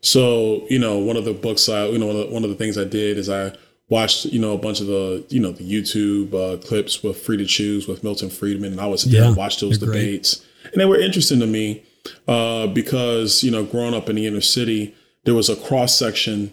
So, 0.00 0.66
you 0.68 0.78
know, 0.78 0.98
one 0.98 1.16
of 1.16 1.24
the 1.24 1.32
books 1.32 1.68
I, 1.68 1.86
you 1.86 1.98
know, 1.98 2.06
one 2.06 2.16
of 2.16 2.28
the, 2.28 2.34
one 2.34 2.44
of 2.44 2.50
the 2.50 2.56
things 2.56 2.76
I 2.76 2.84
did 2.84 3.16
is 3.16 3.28
I 3.30 3.52
watched, 3.88 4.26
you 4.26 4.38
know, 4.38 4.52
a 4.52 4.58
bunch 4.58 4.80
of 4.80 4.86
the, 4.86 5.24
you 5.30 5.40
know, 5.40 5.50
the 5.52 5.64
YouTube 5.64 6.34
uh, 6.34 6.58
clips 6.64 7.02
with 7.02 7.16
Free 7.20 7.38
to 7.38 7.46
Choose 7.46 7.88
with 7.88 8.04
Milton 8.04 8.28
Friedman, 8.30 8.72
and 8.72 8.80
I 8.80 8.86
was 8.86 9.04
there 9.04 9.22
Yeah, 9.22 9.28
and 9.28 9.36
watched 9.36 9.60
those 9.60 9.78
they're 9.78 9.88
great. 9.88 10.00
debates, 10.04 10.44
and 10.64 10.80
they 10.80 10.84
were 10.84 11.00
interesting 11.00 11.40
to 11.40 11.46
me 11.46 11.82
uh, 12.28 12.66
because 12.68 13.42
you 13.42 13.50
know, 13.50 13.64
growing 13.64 13.94
up 13.94 14.08
in 14.10 14.16
the 14.16 14.26
inner 14.26 14.40
city, 14.42 14.94
there 15.24 15.34
was 15.34 15.48
a 15.48 15.56
cross 15.56 15.98
section 15.98 16.52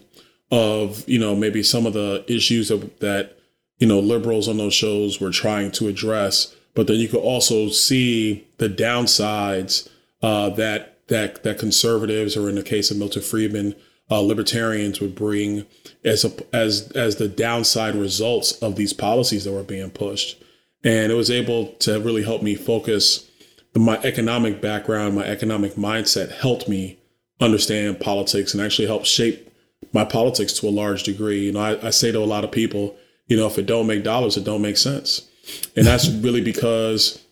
of 0.50 1.08
you 1.08 1.20
know 1.20 1.36
maybe 1.36 1.62
some 1.64 1.86
of 1.86 1.92
the 1.94 2.24
issues 2.28 2.70
that, 2.70 3.00
that 3.02 3.38
you 3.82 3.88
know, 3.88 4.00
liberals 4.00 4.48
on 4.48 4.58
those 4.58 4.76
shows 4.76 5.20
were 5.20 5.32
trying 5.32 5.72
to 5.72 5.88
address. 5.88 6.56
But 6.76 6.86
then 6.86 6.98
you 6.98 7.08
could 7.08 7.20
also 7.20 7.68
see 7.70 8.48
the 8.60 8.70
downsides 8.70 9.90
uh, 10.22 10.52
that 10.52 11.00
that 11.08 11.44
that 11.44 11.60
conservatives, 11.60 12.38
or 12.38 12.48
in 12.48 12.56
the 12.56 12.64
case 12.64 12.92
of 12.92 12.98
Milton 12.98 13.24
Friedman, 13.24 13.76
uh, 14.10 14.22
libertarians 14.22 15.02
would 15.02 15.16
bring 15.16 15.66
as 16.06 16.24
a, 16.24 16.32
as 16.56 16.92
as 16.92 17.16
the 17.16 17.28
downside 17.28 17.96
results 17.96 18.52
of 18.62 18.76
these 18.76 18.94
policies 18.94 19.44
that 19.44 19.52
were 19.52 19.64
being 19.64 19.90
pushed. 19.90 20.42
And 20.84 21.12
it 21.12 21.16
was 21.16 21.32
able 21.32 21.74
to 21.80 22.00
really 22.00 22.24
help 22.24 22.44
me 22.44 22.56
focus. 22.56 23.28
My 23.76 23.98
economic 24.04 24.62
background, 24.62 25.16
my 25.16 25.26
economic 25.26 25.74
mindset 25.74 26.32
helped 26.32 26.70
me 26.70 27.00
understand 27.40 28.00
politics 28.00 28.54
and 28.54 28.62
actually 28.62 28.88
help 28.88 29.06
shape 29.06 29.52
my 29.92 30.06
politics 30.06 30.54
to 30.54 30.68
a 30.68 30.70
large 30.70 31.04
degree. 31.04 31.46
You 31.46 31.54
know, 31.54 31.62
I, 31.62 31.88
I 31.88 31.90
say 31.90 32.12
to 32.12 32.20
a 32.20 32.26
lot 32.26 32.44
of 32.44 32.52
people, 32.52 32.96
you 33.32 33.38
know, 33.38 33.48
if 33.48 33.58
it 33.58 33.66
don't 33.66 33.88
make 33.88 34.04
dollars, 34.04 34.36
it 34.36 34.44
don't 34.44 34.62
make 34.62 34.76
sense. 34.76 35.26
And 35.78 35.88
that's 35.88 36.10
really 36.10 36.42
because, 36.42 37.26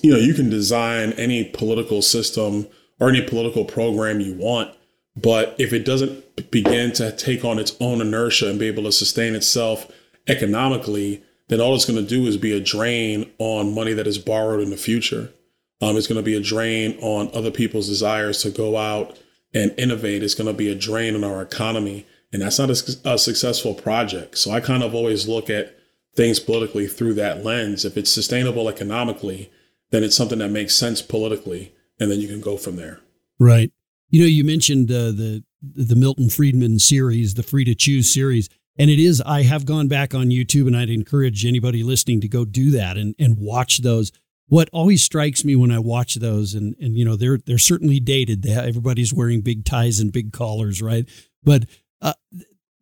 you 0.00 0.12
know, 0.12 0.16
you 0.16 0.32
can 0.32 0.48
design 0.48 1.12
any 1.14 1.42
political 1.42 2.02
system 2.02 2.68
or 3.00 3.08
any 3.08 3.22
political 3.22 3.64
program 3.64 4.20
you 4.20 4.34
want, 4.34 4.72
but 5.16 5.56
if 5.58 5.72
it 5.72 5.84
doesn't 5.84 6.52
begin 6.52 6.92
to 6.92 7.10
take 7.10 7.44
on 7.44 7.58
its 7.58 7.76
own 7.80 8.00
inertia 8.00 8.48
and 8.48 8.60
be 8.60 8.68
able 8.68 8.84
to 8.84 8.92
sustain 8.92 9.34
itself 9.34 9.90
economically, 10.28 11.20
then 11.48 11.60
all 11.60 11.74
it's 11.74 11.84
going 11.84 12.00
to 12.00 12.08
do 12.08 12.24
is 12.28 12.36
be 12.36 12.56
a 12.56 12.60
drain 12.60 13.28
on 13.40 13.74
money 13.74 13.94
that 13.94 14.06
is 14.06 14.18
borrowed 14.18 14.60
in 14.60 14.70
the 14.70 14.76
future. 14.76 15.32
Um, 15.80 15.96
it's 15.96 16.06
going 16.06 16.14
to 16.14 16.22
be 16.22 16.36
a 16.36 16.40
drain 16.40 16.96
on 17.00 17.28
other 17.34 17.50
people's 17.50 17.88
desires 17.88 18.40
to 18.42 18.50
go 18.50 18.76
out 18.76 19.18
and 19.52 19.74
innovate. 19.76 20.22
It's 20.22 20.34
going 20.34 20.46
to 20.46 20.54
be 20.54 20.70
a 20.70 20.76
drain 20.76 21.16
on 21.16 21.24
our 21.24 21.42
economy. 21.42 22.06
And 22.32 22.42
that's 22.42 22.58
not 22.58 22.70
a, 22.70 23.12
a 23.12 23.18
successful 23.18 23.74
project. 23.74 24.38
So 24.38 24.50
I 24.50 24.60
kind 24.60 24.82
of 24.82 24.94
always 24.94 25.26
look 25.26 25.48
at 25.48 25.76
things 26.14 26.40
politically 26.40 26.86
through 26.86 27.14
that 27.14 27.44
lens. 27.44 27.84
If 27.84 27.96
it's 27.96 28.12
sustainable 28.12 28.68
economically, 28.68 29.50
then 29.90 30.04
it's 30.04 30.16
something 30.16 30.38
that 30.40 30.50
makes 30.50 30.74
sense 30.74 31.00
politically. 31.00 31.74
And 31.98 32.10
then 32.10 32.20
you 32.20 32.28
can 32.28 32.40
go 32.40 32.56
from 32.56 32.76
there. 32.76 33.00
Right. 33.38 33.72
You 34.10 34.20
know, 34.20 34.26
you 34.26 34.44
mentioned 34.44 34.90
uh, 34.90 35.12
the 35.12 35.44
the 35.60 35.96
Milton 35.96 36.30
Friedman 36.30 36.78
series, 36.78 37.34
the 37.34 37.42
Free 37.42 37.64
to 37.64 37.74
Choose 37.74 38.12
series. 38.12 38.48
And 38.78 38.90
it 38.90 39.00
is, 39.00 39.20
I 39.26 39.42
have 39.42 39.66
gone 39.66 39.88
back 39.88 40.14
on 40.14 40.26
YouTube 40.26 40.68
and 40.68 40.76
I'd 40.76 40.88
encourage 40.88 41.44
anybody 41.44 41.82
listening 41.82 42.20
to 42.20 42.28
go 42.28 42.44
do 42.44 42.70
that 42.70 42.96
and, 42.96 43.16
and 43.18 43.36
watch 43.36 43.78
those 43.78 44.12
what 44.48 44.68
always 44.72 45.02
strikes 45.02 45.44
me 45.44 45.56
when 45.56 45.70
I 45.70 45.78
watch 45.78 46.16
those, 46.16 46.54
and 46.54 46.74
and 46.80 46.96
you 46.96 47.04
know 47.04 47.16
they're 47.16 47.38
they're 47.38 47.58
certainly 47.58 48.00
dated. 48.00 48.42
They, 48.42 48.52
everybody's 48.52 49.14
wearing 49.14 49.42
big 49.42 49.64
ties 49.64 50.00
and 50.00 50.12
big 50.12 50.32
collars, 50.32 50.82
right? 50.82 51.08
But 51.44 51.66
uh, 52.00 52.14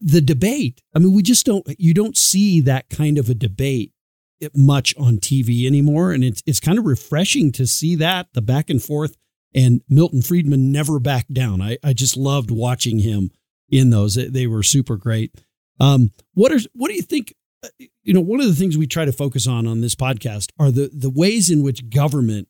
the 0.01 0.21
debate, 0.21 0.83
I 0.95 0.99
mean, 0.99 1.13
we 1.13 1.23
just 1.23 1.47
don't 1.47 1.67
you 1.79 1.95
don't 1.95 2.17
see 2.17 2.61
that 2.63 2.89
kind 2.91 3.19
of 3.19 3.29
a 3.29 3.35
debate 3.35 3.93
much 4.55 4.95
on 4.99 5.19
TV 5.19 5.67
anymore, 5.67 6.13
and 6.13 6.23
it's 6.23 6.43
it's 6.47 6.61
kind 6.61 6.79
of 6.79 6.85
refreshing 6.85 7.53
to 7.53 7.67
see 7.67 7.95
that 7.97 8.29
the 8.35 8.43
back 8.43 8.71
and 8.71 8.83
forth. 8.83 9.17
And 9.55 9.81
Milton 9.89 10.21
Friedman 10.21 10.71
never 10.71 10.99
backed 10.99 11.33
down. 11.33 11.63
I 11.63 11.79
I 11.83 11.93
just 11.93 12.17
loved 12.17 12.51
watching 12.51 12.99
him 12.99 13.31
in 13.71 13.91
those. 13.91 14.15
They 14.15 14.47
were 14.47 14.63
super 14.63 14.97
great. 14.97 15.35
Um, 15.81 16.11
what 16.35 16.53
are 16.53 16.61
what 16.75 16.89
do 16.89 16.95
you 16.95 17.03
think 17.03 17.35
you 18.03 18.15
know, 18.15 18.21
one 18.21 18.41
of 18.41 18.47
the 18.47 18.55
things 18.55 18.77
we 18.77 18.87
try 18.87 19.05
to 19.05 19.13
focus 19.13 19.47
on 19.47 19.67
on 19.67 19.81
this 19.81 19.95
podcast 19.95 20.51
are 20.59 20.71
the 20.71 20.91
the 20.93 21.11
ways 21.11 21.51
in 21.51 21.63
which 21.63 21.91
government 21.91 22.49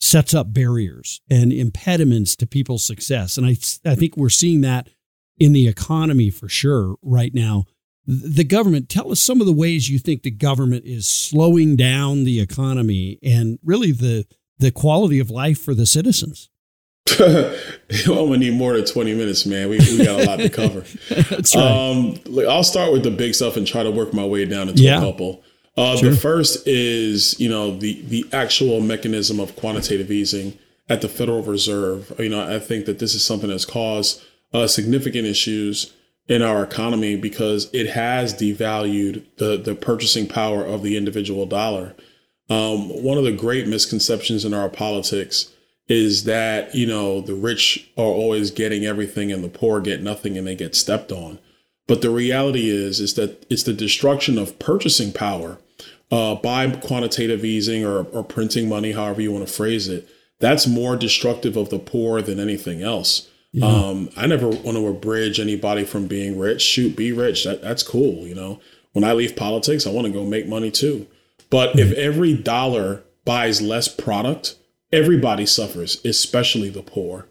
sets 0.00 0.34
up 0.34 0.52
barriers 0.52 1.20
and 1.30 1.52
impediments 1.52 2.36
to 2.36 2.46
people's 2.46 2.84
success. 2.84 3.36
And 3.36 3.46
I 3.46 3.56
I 3.84 3.94
think 3.94 4.16
we're 4.16 4.28
seeing 4.28 4.60
that 4.62 4.88
in 5.38 5.52
the 5.52 5.68
economy 5.68 6.30
for 6.30 6.48
sure 6.48 6.96
right 7.02 7.34
now. 7.34 7.64
The 8.06 8.44
government, 8.44 8.90
tell 8.90 9.10
us 9.10 9.20
some 9.20 9.40
of 9.40 9.46
the 9.46 9.52
ways 9.52 9.88
you 9.88 9.98
think 9.98 10.22
the 10.22 10.30
government 10.30 10.84
is 10.84 11.08
slowing 11.08 11.74
down 11.74 12.24
the 12.24 12.38
economy 12.38 13.18
and 13.22 13.58
really 13.64 13.92
the 13.92 14.26
the 14.58 14.70
quality 14.70 15.18
of 15.18 15.30
life 15.30 15.60
for 15.60 15.74
the 15.74 15.86
citizens. 15.86 16.48
I'm 17.18 17.54
gonna 18.06 18.38
need 18.38 18.54
more 18.54 18.74
than 18.74 18.84
20 18.84 19.14
minutes, 19.14 19.44
man. 19.44 19.68
We, 19.68 19.78
we 19.78 20.04
got 20.04 20.20
a 20.20 20.24
lot 20.24 20.38
to 20.38 20.48
cover. 20.48 20.80
That's 21.08 21.54
right. 21.54 21.90
Um, 21.90 22.18
I'll 22.48 22.64
start 22.64 22.92
with 22.92 23.02
the 23.02 23.10
big 23.10 23.34
stuff 23.34 23.56
and 23.56 23.66
try 23.66 23.82
to 23.82 23.90
work 23.90 24.14
my 24.14 24.24
way 24.24 24.44
down 24.46 24.68
into 24.68 24.82
yeah. 24.82 24.98
a 24.98 25.00
couple. 25.00 25.42
Uh, 25.76 25.96
sure. 25.96 26.10
The 26.10 26.16
first 26.16 26.66
is, 26.66 27.38
you 27.38 27.48
know, 27.48 27.76
the 27.76 28.00
the 28.02 28.26
actual 28.32 28.80
mechanism 28.80 29.38
of 29.38 29.54
quantitative 29.56 30.10
easing 30.10 30.58
at 30.88 31.02
the 31.02 31.08
Federal 31.08 31.42
Reserve. 31.42 32.12
You 32.18 32.30
know, 32.30 32.54
I 32.54 32.58
think 32.58 32.86
that 32.86 33.00
this 33.00 33.14
is 33.14 33.24
something 33.24 33.50
that's 33.50 33.66
caused 33.66 34.22
uh, 34.54 34.66
significant 34.66 35.26
issues 35.26 35.92
in 36.26 36.40
our 36.40 36.62
economy 36.62 37.16
because 37.16 37.68
it 37.74 37.90
has 37.90 38.32
devalued 38.32 39.24
the 39.36 39.58
the 39.58 39.74
purchasing 39.74 40.26
power 40.26 40.64
of 40.64 40.82
the 40.82 40.96
individual 40.96 41.44
dollar. 41.44 41.94
Um, 42.48 42.88
one 43.02 43.18
of 43.18 43.24
the 43.24 43.32
great 43.32 43.66
misconceptions 43.66 44.44
in 44.44 44.54
our 44.54 44.68
politics 44.68 45.50
is 45.88 46.24
that 46.24 46.74
you 46.74 46.86
know 46.86 47.20
the 47.20 47.34
rich 47.34 47.90
are 47.96 48.04
always 48.04 48.50
getting 48.50 48.84
everything 48.84 49.30
and 49.30 49.44
the 49.44 49.48
poor 49.48 49.80
get 49.80 50.02
nothing 50.02 50.38
and 50.38 50.46
they 50.46 50.54
get 50.54 50.74
stepped 50.74 51.12
on 51.12 51.38
but 51.86 52.00
the 52.00 52.10
reality 52.10 52.70
is 52.70 53.00
is 53.00 53.14
that 53.14 53.44
it's 53.50 53.64
the 53.64 53.72
destruction 53.72 54.38
of 54.38 54.58
purchasing 54.58 55.12
power 55.12 55.58
uh, 56.10 56.34
by 56.36 56.70
quantitative 56.70 57.44
easing 57.44 57.84
or, 57.84 58.04
or 58.04 58.24
printing 58.24 58.68
money 58.68 58.92
however 58.92 59.20
you 59.20 59.30
want 59.30 59.46
to 59.46 59.52
phrase 59.52 59.88
it 59.88 60.08
that's 60.40 60.66
more 60.66 60.96
destructive 60.96 61.56
of 61.56 61.68
the 61.68 61.78
poor 61.78 62.22
than 62.22 62.40
anything 62.40 62.82
else 62.82 63.28
yeah. 63.54 63.66
um, 63.66 64.10
i 64.16 64.26
never 64.26 64.48
want 64.48 64.76
to 64.76 64.86
abridge 64.86 65.40
anybody 65.40 65.84
from 65.84 66.06
being 66.06 66.38
rich 66.38 66.60
shoot 66.60 66.94
be 66.96 67.12
rich 67.12 67.44
that, 67.44 67.62
that's 67.62 67.82
cool 67.82 68.26
you 68.26 68.34
know 68.34 68.60
when 68.92 69.04
i 69.04 69.12
leave 69.12 69.34
politics 69.34 69.86
i 69.86 69.90
want 69.90 70.06
to 70.06 70.12
go 70.12 70.24
make 70.24 70.46
money 70.46 70.70
too 70.70 71.06
but 71.48 71.70
mm-hmm. 71.70 71.78
if 71.78 71.92
every 71.92 72.34
dollar 72.34 73.02
buys 73.24 73.62
less 73.62 73.88
product 73.88 74.56
everybody 74.94 75.44
suffers, 75.44 76.02
especially 76.04 76.70
the 76.70 76.82
poor. 76.82 77.26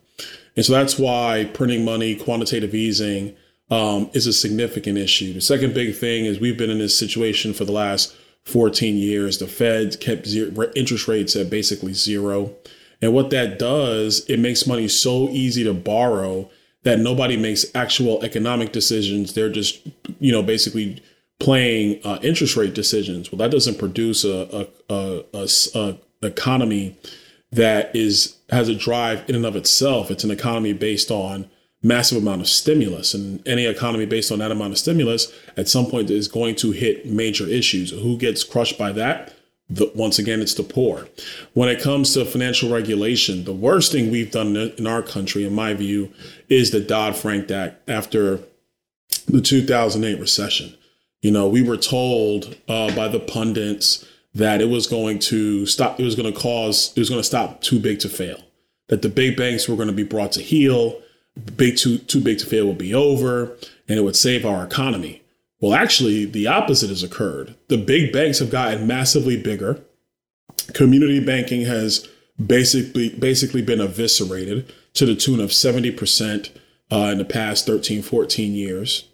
And 0.56 0.66
so 0.66 0.74
that's 0.74 1.00
why 1.00 1.50
printing 1.54 1.86
money, 1.86 2.16
quantitative 2.16 2.76
easing 2.76 3.36
um, 3.72 4.10
is 4.14 4.28
a 4.28 4.34
significant 4.34 4.98
issue. 4.98 5.34
The 5.34 5.42
second 5.42 5.74
big 5.74 5.96
thing 5.96 6.26
is 6.26 6.40
we've 6.40 6.58
been 6.58 6.70
in 6.70 6.80
this 6.80 6.98
situation 6.98 7.54
for 7.54 7.66
the 7.66 7.72
last 7.72 8.16
14 8.44 8.98
years. 8.98 9.38
The 9.38 9.48
Fed 9.48 10.00
kept 10.00 10.28
zero, 10.28 10.72
interest 10.76 11.08
rates 11.08 11.36
at 11.36 11.50
basically 11.50 11.94
zero. 11.94 12.54
And 13.04 13.14
what 13.14 13.32
that 13.32 13.60
does, 13.60 14.24
it 14.30 14.40
makes 14.40 14.66
money 14.66 14.88
so 14.88 15.28
easy 15.28 15.62
to 15.66 15.74
borrow 15.74 16.50
that 16.84 17.00
nobody 17.00 17.36
makes 17.36 17.66
actual 17.76 18.24
economic 18.24 18.72
decisions. 18.72 19.34
They're 19.34 19.50
just, 19.50 19.86
you 20.22 20.32
know, 20.32 20.42
basically 20.42 21.04
playing 21.38 22.00
uh, 22.06 22.20
interest 22.22 22.56
rate 22.56 22.74
decisions. 22.74 23.30
Well, 23.30 23.40
that 23.40 23.52
doesn't 23.52 23.78
produce 23.78 24.24
a, 24.24 24.70
a, 24.90 25.26
a, 25.34 25.48
a, 25.76 25.98
economy 26.26 26.98
that 27.52 27.94
is 27.94 28.38
has 28.50 28.70
a 28.70 28.76
drive 28.76 29.30
in 29.30 29.36
and 29.36 29.46
of 29.46 29.58
itself. 29.58 30.10
It's 30.10 30.24
an 30.24 30.32
economy 30.32 30.72
based 30.72 31.12
on 31.12 31.50
massive 31.82 32.20
amount 32.20 32.40
of 32.40 32.48
stimulus, 32.48 33.14
and 33.14 33.46
any 33.46 33.66
economy 33.66 34.06
based 34.06 34.32
on 34.32 34.40
that 34.40 34.52
amount 34.52 34.72
of 34.72 34.78
stimulus 34.78 35.30
at 35.58 35.68
some 35.68 35.88
point 35.88 36.10
is 36.10 36.30
going 36.30 36.56
to 36.56 36.72
hit 36.72 37.06
major 37.06 37.46
issues. 37.46 37.92
Who 37.92 38.18
gets 38.18 38.46
crushed 38.46 38.78
by 38.78 38.94
that? 38.94 39.34
The, 39.70 39.92
once 39.96 40.20
again, 40.20 40.42
it's 40.42 40.54
the 40.54 40.64
poor. 40.64 41.08
When 41.54 41.70
it 41.70 41.82
comes 41.82 42.14
to 42.14 42.26
financial 42.26 42.72
regulation, 42.72 43.46
the 43.46 43.54
worst 43.54 43.92
thing 43.92 44.12
we've 44.12 44.32
done 44.32 44.56
in 44.56 44.86
our 44.86 45.02
country, 45.02 45.46
in 45.46 45.54
my 45.54 45.74
view, 45.74 46.12
is 46.50 46.72
the 46.72 46.80
Dodd 46.80 47.16
Frank 47.16 47.50
Act 47.50 47.90
after 47.90 48.40
the 49.28 49.42
2008 49.42 50.20
recession. 50.20 50.76
You 51.22 51.32
know, 51.32 51.48
we 51.48 51.62
were 51.62 51.78
told 51.78 52.58
uh, 52.68 52.94
by 52.96 53.08
the 53.08 53.20
pundits 53.20 54.06
that 54.36 54.62
it 54.62 54.70
was 54.70 54.88
going 54.88 55.20
to 55.20 55.66
stop, 55.66 56.00
it 56.00 56.04
was 56.04 56.16
going 56.16 56.32
to 56.32 56.38
cause, 56.38 56.92
it 56.96 57.00
was 57.00 57.10
going 57.10 57.22
to 57.22 57.28
stop 57.28 57.62
too 57.62 57.80
big 57.80 58.00
to 58.00 58.10
fail. 58.10 58.42
That 58.90 59.02
the 59.02 59.10
big 59.10 59.38
banks 59.38 59.68
were 59.68 59.78
going 59.78 59.88
to 59.88 59.94
be 59.94 60.04
brought 60.04 60.34
to 60.34 60.42
heel, 60.42 61.02
big 61.56 61.78
too 61.78 61.98
too 61.98 62.22
big 62.22 62.40
to 62.40 62.46
fail 62.46 62.66
will 62.66 62.74
be 62.74 62.94
over, 62.94 63.58
and 63.88 63.98
it 63.98 64.02
would 64.02 64.16
save 64.16 64.46
our 64.46 64.64
economy. 64.64 65.23
Well, 65.64 65.76
actually, 65.76 66.26
the 66.26 66.46
opposite 66.46 66.90
has 66.90 67.04
occurred. 67.04 67.56
The 67.70 67.78
big 67.78 68.12
banks 68.12 68.40
have 68.40 68.50
gotten 68.50 68.86
massively 68.86 69.42
bigger. 69.42 69.80
Community 70.74 71.24
banking 71.24 71.62
has 71.62 72.06
basically 72.46 73.16
basically 73.18 73.62
been 73.62 73.80
eviscerated 73.80 74.74
to 74.96 75.06
the 75.06 75.16
tune 75.16 75.40
of 75.40 75.52
70% 75.52 76.50
uh, 76.92 76.98
in 77.14 77.18
the 77.18 77.24
past 77.24 77.66
13, 77.66 78.02
14 78.02 78.52
years. 78.52 79.08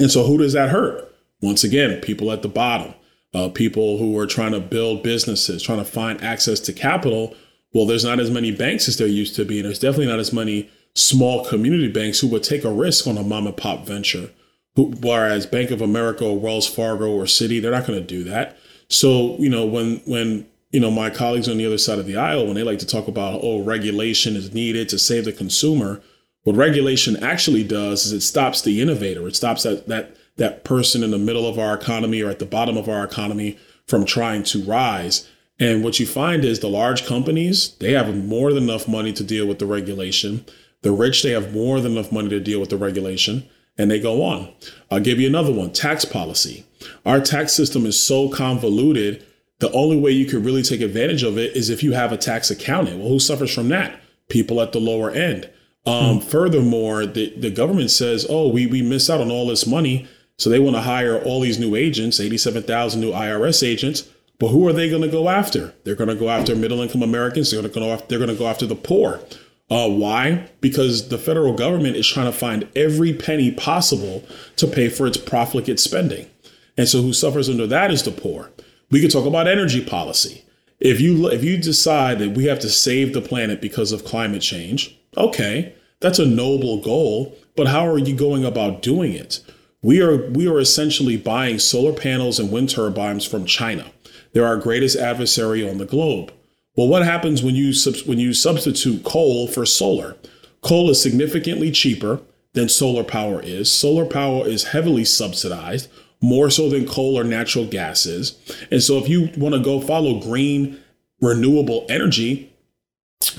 And 0.00 0.10
so 0.10 0.24
who 0.24 0.38
does 0.38 0.54
that 0.54 0.70
hurt? 0.70 1.14
Once 1.42 1.62
again, 1.62 2.00
people 2.00 2.32
at 2.32 2.40
the 2.40 2.48
bottom 2.48 2.94
uh, 3.34 3.50
people 3.50 3.98
who 3.98 4.16
are 4.16 4.26
trying 4.26 4.52
to 4.52 4.60
build 4.60 5.02
businesses, 5.02 5.62
trying 5.62 5.76
to 5.76 5.84
find 5.84 6.24
access 6.24 6.58
to 6.60 6.72
capital. 6.72 7.36
Well, 7.74 7.84
there's 7.84 8.02
not 8.02 8.18
as 8.18 8.30
many 8.30 8.50
banks 8.50 8.88
as 8.88 8.96
there 8.96 9.06
used 9.06 9.36
to 9.36 9.44
be, 9.44 9.58
and 9.58 9.66
there's 9.66 9.78
definitely 9.78 10.06
not 10.06 10.20
as 10.20 10.32
many 10.32 10.70
small 10.94 11.44
community 11.44 11.88
banks 11.88 12.20
who 12.20 12.28
would 12.28 12.44
take 12.44 12.64
a 12.64 12.72
risk 12.72 13.06
on 13.06 13.18
a 13.18 13.22
mom 13.22 13.46
and 13.46 13.58
pop 13.58 13.84
venture. 13.84 14.30
Whereas 14.76 15.46
Bank 15.46 15.70
of 15.70 15.80
America 15.80 16.24
or 16.24 16.38
Wells 16.38 16.66
Fargo 16.66 17.10
or 17.10 17.24
Citi, 17.24 17.60
they're 17.60 17.70
not 17.70 17.86
going 17.86 17.98
to 17.98 18.06
do 18.06 18.24
that. 18.24 18.58
So 18.88 19.36
you 19.38 19.48
know 19.48 19.64
when 19.64 19.96
when 20.06 20.46
you 20.70 20.80
know 20.80 20.90
my 20.90 21.10
colleagues 21.10 21.48
on 21.48 21.56
the 21.56 21.66
other 21.66 21.78
side 21.78 21.98
of 21.98 22.06
the 22.06 22.16
aisle 22.16 22.46
when 22.46 22.54
they 22.54 22.62
like 22.62 22.78
to 22.80 22.86
talk 22.86 23.08
about 23.08 23.40
oh 23.42 23.62
regulation 23.62 24.36
is 24.36 24.54
needed 24.54 24.88
to 24.90 24.98
save 24.98 25.24
the 25.24 25.32
consumer, 25.32 26.02
what 26.44 26.56
regulation 26.56 27.22
actually 27.22 27.64
does 27.64 28.06
is 28.06 28.12
it 28.12 28.20
stops 28.20 28.62
the 28.62 28.80
innovator. 28.80 29.26
It 29.26 29.36
stops 29.36 29.62
that 29.64 29.88
that 29.88 30.16
that 30.36 30.64
person 30.64 31.02
in 31.02 31.10
the 31.10 31.18
middle 31.18 31.48
of 31.48 31.58
our 31.58 31.74
economy 31.74 32.22
or 32.22 32.30
at 32.30 32.38
the 32.38 32.46
bottom 32.46 32.76
of 32.76 32.88
our 32.88 33.04
economy 33.04 33.58
from 33.86 34.04
trying 34.04 34.42
to 34.44 34.62
rise. 34.62 35.28
And 35.58 35.82
what 35.82 35.98
you 35.98 36.06
find 36.06 36.44
is 36.44 36.60
the 36.60 36.68
large 36.68 37.06
companies, 37.06 37.74
they 37.78 37.92
have 37.92 38.14
more 38.14 38.52
than 38.52 38.64
enough 38.64 38.86
money 38.86 39.12
to 39.14 39.24
deal 39.24 39.46
with 39.46 39.58
the 39.58 39.66
regulation. 39.66 40.44
The 40.82 40.92
rich, 40.92 41.22
they 41.22 41.30
have 41.30 41.54
more 41.54 41.80
than 41.80 41.92
enough 41.92 42.12
money 42.12 42.28
to 42.28 42.40
deal 42.40 42.60
with 42.60 42.68
the 42.68 42.76
regulation, 42.76 43.48
and 43.78 43.90
they 43.90 44.00
go 44.00 44.22
on. 44.22 44.52
I'll 44.90 45.00
give 45.00 45.20
you 45.20 45.26
another 45.26 45.52
one 45.52 45.72
tax 45.72 46.04
policy. 46.04 46.64
Our 47.04 47.20
tax 47.20 47.52
system 47.52 47.86
is 47.86 48.02
so 48.02 48.28
convoluted, 48.28 49.24
the 49.58 49.72
only 49.72 49.98
way 49.98 50.10
you 50.10 50.26
could 50.26 50.44
really 50.44 50.62
take 50.62 50.80
advantage 50.80 51.22
of 51.22 51.38
it 51.38 51.56
is 51.56 51.70
if 51.70 51.82
you 51.82 51.92
have 51.92 52.12
a 52.12 52.16
tax 52.16 52.50
accountant. 52.50 52.98
Well, 52.98 53.08
who 53.08 53.18
suffers 53.18 53.54
from 53.54 53.68
that? 53.70 54.00
People 54.28 54.60
at 54.60 54.72
the 54.72 54.80
lower 54.80 55.10
end. 55.10 55.50
Um, 55.86 56.16
hmm. 56.16 56.26
Furthermore, 56.26 57.06
the, 57.06 57.32
the 57.38 57.50
government 57.50 57.90
says, 57.90 58.26
oh, 58.28 58.48
we, 58.48 58.66
we 58.66 58.82
miss 58.82 59.08
out 59.08 59.20
on 59.20 59.30
all 59.30 59.46
this 59.46 59.66
money. 59.66 60.06
So 60.38 60.50
they 60.50 60.58
want 60.58 60.76
to 60.76 60.82
hire 60.82 61.18
all 61.22 61.40
these 61.40 61.58
new 61.58 61.74
agents, 61.74 62.20
87,000 62.20 63.00
new 63.00 63.12
IRS 63.12 63.66
agents. 63.66 64.08
But 64.38 64.48
who 64.48 64.68
are 64.68 64.72
they 64.72 64.90
going 64.90 65.02
to 65.02 65.08
go 65.08 65.30
after? 65.30 65.72
They're 65.84 65.94
going 65.94 66.10
to 66.10 66.14
go 66.14 66.28
after 66.28 66.54
middle 66.54 66.82
income 66.82 67.02
Americans. 67.02 67.50
They're 67.50 67.62
going 67.62 67.72
to 67.72 67.80
go 67.80 67.90
after, 67.90 68.06
they're 68.08 68.18
going 68.18 68.30
to 68.30 68.36
go 68.36 68.46
after 68.46 68.66
the 68.66 68.74
poor. 68.74 69.20
Uh, 69.68 69.88
why? 69.88 70.48
Because 70.60 71.08
the 71.08 71.18
federal 71.18 71.54
government 71.54 71.96
is 71.96 72.06
trying 72.06 72.30
to 72.30 72.38
find 72.38 72.68
every 72.76 73.12
penny 73.12 73.50
possible 73.50 74.24
to 74.56 74.66
pay 74.66 74.88
for 74.88 75.06
its 75.06 75.16
profligate 75.16 75.80
spending. 75.80 76.30
And 76.76 76.88
so 76.88 77.02
who 77.02 77.12
suffers 77.12 77.48
under 77.48 77.66
that 77.66 77.90
is 77.90 78.02
the 78.04 78.12
poor. 78.12 78.52
We 78.90 79.00
could 79.00 79.10
talk 79.10 79.26
about 79.26 79.48
energy 79.48 79.84
policy. 79.84 80.44
If 80.78 81.00
you 81.00 81.28
if 81.28 81.42
you 81.42 81.56
decide 81.56 82.18
that 82.18 82.36
we 82.36 82.44
have 82.44 82.60
to 82.60 82.68
save 82.68 83.14
the 83.14 83.22
planet 83.22 83.60
because 83.60 83.92
of 83.92 84.04
climate 84.04 84.42
change, 84.42 84.96
okay, 85.16 85.74
that's 86.00 86.18
a 86.18 86.26
noble 86.26 86.80
goal, 86.82 87.34
but 87.56 87.66
how 87.66 87.88
are 87.88 87.98
you 87.98 88.14
going 88.14 88.44
about 88.44 88.82
doing 88.82 89.12
it? 89.14 89.40
We 89.82 90.02
are 90.02 90.28
we 90.30 90.46
are 90.46 90.60
essentially 90.60 91.16
buying 91.16 91.58
solar 91.58 91.92
panels 91.92 92.38
and 92.38 92.52
wind 92.52 92.70
turbines 92.70 93.24
from 93.24 93.46
China. 93.46 93.90
They're 94.32 94.46
our 94.46 94.58
greatest 94.58 94.96
adversary 94.96 95.68
on 95.68 95.78
the 95.78 95.86
globe. 95.86 96.32
Well, 96.76 96.88
what 96.88 97.04
happens 97.04 97.42
when 97.42 97.54
you 97.56 97.72
when 98.04 98.18
you 98.18 98.34
substitute 98.34 99.02
coal 99.02 99.48
for 99.48 99.64
solar? 99.64 100.16
Coal 100.60 100.90
is 100.90 101.00
significantly 101.00 101.70
cheaper 101.70 102.20
than 102.52 102.68
solar 102.68 103.04
power 103.04 103.40
is. 103.42 103.72
Solar 103.72 104.04
power 104.04 104.46
is 104.46 104.68
heavily 104.68 105.04
subsidized, 105.04 105.88
more 106.20 106.50
so 106.50 106.68
than 106.68 106.86
coal 106.86 107.18
or 107.18 107.24
natural 107.24 107.66
gas 107.66 108.04
is. 108.04 108.38
And 108.70 108.82
so 108.82 108.98
if 108.98 109.08
you 109.08 109.30
want 109.36 109.54
to 109.54 109.60
go 109.60 109.80
follow 109.80 110.20
green 110.20 110.80
renewable 111.20 111.86
energy, 111.88 112.52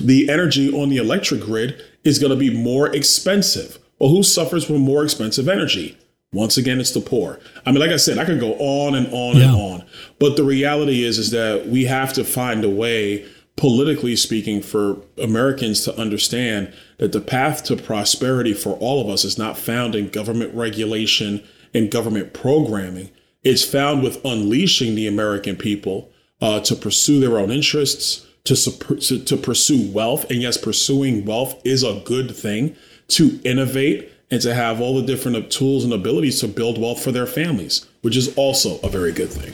the 0.00 0.28
energy 0.28 0.72
on 0.72 0.88
the 0.88 0.96
electric 0.96 1.42
grid 1.42 1.80
is 2.04 2.18
going 2.18 2.30
to 2.30 2.36
be 2.36 2.50
more 2.50 2.94
expensive. 2.94 3.78
Well, 3.98 4.10
who 4.10 4.22
suffers 4.22 4.64
from 4.64 4.78
more 4.78 5.04
expensive 5.04 5.48
energy? 5.48 5.96
Once 6.32 6.56
again, 6.56 6.78
it's 6.78 6.92
the 6.92 7.00
poor. 7.00 7.40
I 7.64 7.70
mean, 7.70 7.80
like 7.80 7.90
I 7.90 7.96
said, 7.96 8.18
I 8.18 8.24
could 8.24 8.40
go 8.40 8.54
on 8.54 8.94
and 8.94 9.06
on 9.12 9.36
yeah. 9.36 9.44
and 9.44 9.54
on. 9.54 9.84
But 10.18 10.36
the 10.36 10.44
reality 10.44 11.04
is, 11.04 11.18
is 11.18 11.30
that 11.30 11.68
we 11.68 11.84
have 11.84 12.12
to 12.14 12.24
find 12.24 12.64
a 12.64 12.70
way, 12.70 13.26
politically 13.56 14.16
speaking, 14.16 14.62
for 14.62 14.98
Americans 15.16 15.84
to 15.84 15.96
understand 15.98 16.72
that 16.98 17.12
the 17.12 17.20
path 17.20 17.62
to 17.64 17.76
prosperity 17.76 18.52
for 18.52 18.72
all 18.74 19.00
of 19.00 19.08
us 19.08 19.24
is 19.24 19.38
not 19.38 19.56
found 19.56 19.94
in 19.94 20.08
government 20.08 20.54
regulation 20.54 21.42
and 21.72 21.90
government 21.90 22.32
programming. 22.32 23.10
It's 23.44 23.64
found 23.64 24.02
with 24.02 24.24
unleashing 24.24 24.94
the 24.94 25.06
American 25.06 25.56
people 25.56 26.10
uh, 26.40 26.60
to 26.60 26.74
pursue 26.74 27.20
their 27.20 27.38
own 27.38 27.50
interests, 27.50 28.26
to, 28.44 28.56
to, 28.56 29.24
to 29.24 29.36
pursue 29.36 29.90
wealth. 29.92 30.28
And 30.30 30.42
yes, 30.42 30.56
pursuing 30.56 31.24
wealth 31.24 31.60
is 31.64 31.82
a 31.82 32.02
good 32.04 32.34
thing, 32.34 32.76
to 33.08 33.40
innovate 33.44 34.10
and 34.30 34.42
to 34.42 34.54
have 34.54 34.80
all 34.80 35.00
the 35.00 35.06
different 35.06 35.50
tools 35.50 35.84
and 35.84 35.92
abilities 35.92 36.40
to 36.40 36.48
build 36.48 36.80
wealth 36.80 37.02
for 37.02 37.12
their 37.12 37.26
families, 37.26 37.86
which 38.02 38.16
is 38.16 38.34
also 38.36 38.78
a 38.80 38.88
very 38.88 39.12
good 39.12 39.30
thing. 39.30 39.52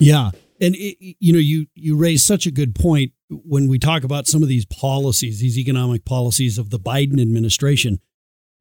Yeah. 0.00 0.30
And 0.60 0.74
it, 0.76 1.16
you 1.20 1.32
know, 1.32 1.38
you 1.38 1.66
you 1.74 1.96
raise 1.96 2.24
such 2.24 2.46
a 2.46 2.50
good 2.50 2.74
point 2.74 3.12
when 3.30 3.68
we 3.68 3.78
talk 3.78 4.04
about 4.04 4.26
some 4.26 4.42
of 4.42 4.48
these 4.48 4.66
policies, 4.66 5.40
these 5.40 5.58
economic 5.58 6.04
policies 6.04 6.58
of 6.58 6.70
the 6.70 6.78
Biden 6.78 7.20
administration. 7.20 8.00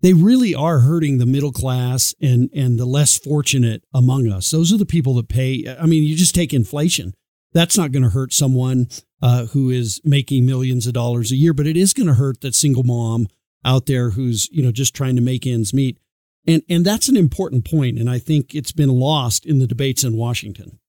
They 0.02 0.14
really 0.14 0.56
are 0.56 0.80
hurting 0.80 1.18
the 1.18 1.26
middle 1.26 1.52
class 1.52 2.14
and 2.22 2.50
and 2.56 2.80
the 2.80 2.86
less 2.86 3.18
fortunate 3.18 3.84
among 3.94 4.32
us. 4.32 4.52
Those 4.52 4.72
are 4.72 4.78
the 4.78 4.86
people 4.86 5.16
that 5.16 5.28
pay. 5.28 5.66
I 5.80 5.86
mean, 5.86 6.04
you 6.04 6.16
just 6.16 6.36
take 6.36 6.54
inflation. 6.54 7.14
That's 7.52 7.78
not 7.78 7.92
going 7.92 8.04
to 8.04 8.10
hurt 8.10 8.32
someone 8.32 8.88
uh, 9.22 9.48
who 9.48 9.70
is 9.70 10.00
making 10.06 10.46
millions 10.46 10.88
of 10.88 10.94
dollars 10.94 11.32
a 11.32 11.36
year, 11.36 11.54
but 11.54 11.68
it 11.68 11.76
is 11.76 11.94
going 11.94 12.08
to 12.08 12.14
hurt 12.14 12.42
that 12.42 12.56
single 12.56 12.84
mom 12.84 13.28
out 13.66 13.86
there 13.86 14.12
who's 14.12 14.50
you 14.52 14.64
know 14.64 14.72
just 14.72 14.96
trying 14.96 15.16
to 15.16 15.22
make 15.22 15.46
ends 15.46 15.74
meet 15.74 15.98
and 16.48 16.62
and 16.70 16.86
that's 16.86 17.10
an 17.10 17.18
important 17.18 17.70
point 17.70 18.00
and 18.00 18.10
i 18.10 18.18
think 18.18 18.56
it's 18.56 18.72
been 18.72 18.90
lost 18.90 19.46
in 19.46 19.60
the 19.60 19.68
debates 19.68 20.04
in 20.04 20.16
washington 20.16 20.80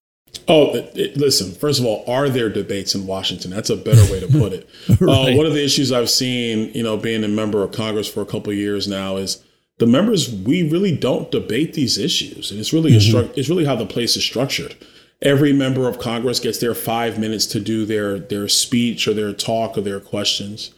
oh 0.51 0.75
it, 0.75 1.17
listen 1.17 1.53
first 1.53 1.81
of 1.81 1.87
all 1.87 2.05
are 2.07 2.29
there 2.29 2.49
debates 2.49 2.95
in 2.95 3.07
washington 3.07 3.51
that's 3.51 3.71
a 3.71 3.77
better 3.77 4.03
way 4.13 4.21
to 4.21 4.27
put 4.29 4.53
it 4.53 4.69
right. 5.01 5.35
uh, 5.35 5.37
one 5.37 5.47
of 5.47 5.53
the 5.53 5.65
issues 5.65 5.93
i've 5.93 6.11
seen 6.11 6.73
you 6.75 6.83
know 6.83 6.97
being 6.97 7.25
a 7.25 7.29
member 7.29 7.63
of 7.63 7.73
congress 7.73 8.09
for 8.09 8.21
a 8.21 8.27
couple 8.27 8.51
of 8.51 8.59
years 8.59 8.87
now 8.87 9.17
is 9.17 9.43
the 9.79 9.87
members 9.87 10.31
we 10.31 10.69
really 10.69 10.97
don't 10.97 11.31
debate 11.31 11.75
these 11.75 11.97
issues 11.97 12.51
and 12.51 12.61
it's 12.61 12.73
really 12.73 12.93
mm-hmm. 12.93 13.33
it's 13.39 13.49
really 13.49 13.65
how 13.65 13.77
the 13.77 13.87
place 13.87 14.17
is 14.17 14.25
structured 14.25 14.77
every 15.23 15.53
member 15.53 15.89
of 15.89 15.99
congress 15.99 16.41
gets 16.41 16.59
their 16.59 16.75
five 16.75 17.19
minutes 17.19 17.47
to 17.47 17.61
do 17.61 17.87
their 17.87 18.19
their 18.19 18.49
speech 18.49 19.09
or 19.09 19.15
their 19.15 19.33
talk 19.33 19.79
or 19.79 19.81
their 19.81 20.01
questions 20.01 20.73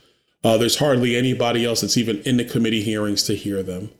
uh, 0.44 0.56
there's 0.56 0.78
hardly 0.78 1.16
anybody 1.16 1.64
else 1.64 1.80
that's 1.80 1.96
even 1.96 2.20
in 2.22 2.37
the 2.37 2.44
committee 2.44 2.82
hearings 2.82 3.22
to 3.24 3.35
hear 3.35 3.62
them. 3.62 3.90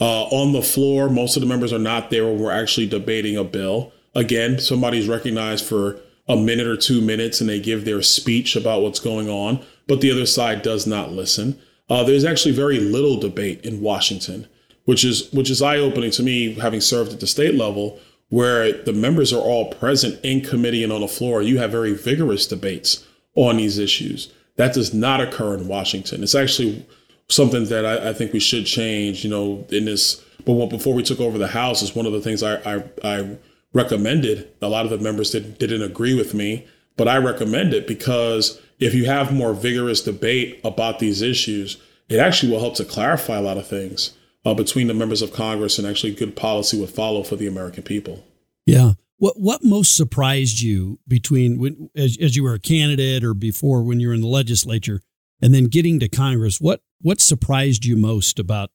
Uh, 0.00 0.24
on 0.24 0.52
the 0.52 0.62
floor, 0.62 1.10
most 1.10 1.36
of 1.36 1.42
the 1.42 1.48
members 1.48 1.72
are 1.72 1.78
not 1.78 2.10
there 2.10 2.24
when 2.24 2.38
we're 2.38 2.50
actually 2.50 2.86
debating 2.86 3.36
a 3.36 3.44
bill. 3.44 3.92
Again, 4.14 4.58
somebody's 4.58 5.08
recognized 5.08 5.64
for 5.64 6.00
a 6.28 6.36
minute 6.36 6.66
or 6.66 6.76
two 6.76 7.00
minutes 7.00 7.40
and 7.40 7.50
they 7.50 7.60
give 7.60 7.84
their 7.84 8.02
speech 8.02 8.56
about 8.56 8.82
what's 8.82 9.00
going 9.00 9.28
on, 9.28 9.64
but 9.86 10.00
the 10.00 10.10
other 10.12 10.26
side 10.26 10.62
does 10.62 10.86
not 10.86 11.12
listen. 11.12 11.60
Uh, 11.88 12.04
there's 12.04 12.24
actually 12.24 12.54
very 12.54 12.78
little 12.78 13.18
debate 13.18 13.64
in 13.64 13.80
Washington, 13.80 14.46
which 14.84 15.04
is 15.04 15.30
which 15.32 15.50
is 15.50 15.60
eye 15.60 15.76
opening 15.76 16.12
to 16.12 16.22
me, 16.22 16.54
having 16.54 16.80
served 16.80 17.12
at 17.12 17.20
the 17.20 17.26
state 17.26 17.56
level, 17.56 17.98
where 18.28 18.72
the 18.72 18.92
members 18.92 19.32
are 19.32 19.40
all 19.40 19.72
present 19.74 20.18
in 20.24 20.40
committee 20.40 20.84
and 20.84 20.92
on 20.92 21.00
the 21.00 21.08
floor. 21.08 21.42
You 21.42 21.58
have 21.58 21.72
very 21.72 21.94
vigorous 21.94 22.46
debates 22.46 23.04
on 23.34 23.56
these 23.56 23.76
issues. 23.76 24.32
That 24.54 24.72
does 24.72 24.94
not 24.94 25.20
occur 25.20 25.54
in 25.54 25.66
Washington. 25.66 26.22
It's 26.22 26.36
actually 26.36 26.86
something 27.28 27.64
that 27.66 27.84
I, 27.84 28.10
I 28.10 28.12
think 28.12 28.32
we 28.32 28.40
should 28.40 28.66
change. 28.66 29.24
You 29.24 29.30
know, 29.30 29.66
in 29.70 29.84
this, 29.86 30.24
but 30.44 30.66
before 30.66 30.94
we 30.94 31.02
took 31.02 31.18
over 31.18 31.38
the 31.38 31.48
House, 31.48 31.82
is 31.82 31.96
one 31.96 32.06
of 32.06 32.12
the 32.12 32.20
things 32.20 32.44
I, 32.44 32.76
I, 32.76 32.84
I 33.02 33.36
recommended. 33.72 34.48
A 34.60 34.68
lot 34.68 34.84
of 34.84 34.90
the 34.90 34.98
members 34.98 35.30
did, 35.30 35.58
didn't 35.58 35.82
agree 35.82 36.14
with 36.14 36.34
me, 36.34 36.66
but 36.96 37.08
I 37.08 37.18
recommend 37.18 37.72
it 37.72 37.86
because 37.86 38.60
if 38.78 38.94
you 38.94 39.06
have 39.06 39.32
more 39.32 39.54
vigorous 39.54 40.02
debate 40.02 40.60
about 40.64 40.98
these 40.98 41.22
issues, 41.22 41.76
it 42.08 42.18
actually 42.18 42.52
will 42.52 42.60
help 42.60 42.74
to 42.76 42.84
clarify 42.84 43.36
a 43.36 43.42
lot 43.42 43.58
of 43.58 43.66
things 43.66 44.14
uh, 44.44 44.54
between 44.54 44.86
the 44.86 44.94
members 44.94 45.22
of 45.22 45.32
Congress 45.32 45.78
and 45.78 45.86
actually 45.86 46.14
good 46.14 46.34
policy 46.34 46.78
would 46.80 46.90
follow 46.90 47.22
for 47.22 47.36
the 47.36 47.46
American 47.46 47.82
people. 47.82 48.24
Yeah. 48.66 48.92
What 49.18 49.38
what 49.38 49.62
most 49.62 49.96
surprised 49.96 50.60
you 50.60 50.98
between 51.06 51.58
when, 51.58 51.90
as, 51.94 52.16
as 52.20 52.36
you 52.36 52.42
were 52.42 52.54
a 52.54 52.58
candidate 52.58 53.22
or 53.22 53.34
before 53.34 53.82
when 53.82 54.00
you 54.00 54.08
were 54.08 54.14
in 54.14 54.22
the 54.22 54.26
legislature 54.26 55.02
and 55.42 55.52
then 55.52 55.64
getting 55.64 56.00
to 56.00 56.08
Congress? 56.08 56.58
What 56.58 56.80
what 57.02 57.20
surprised 57.20 57.84
you 57.84 57.96
most 57.96 58.38
about 58.38 58.70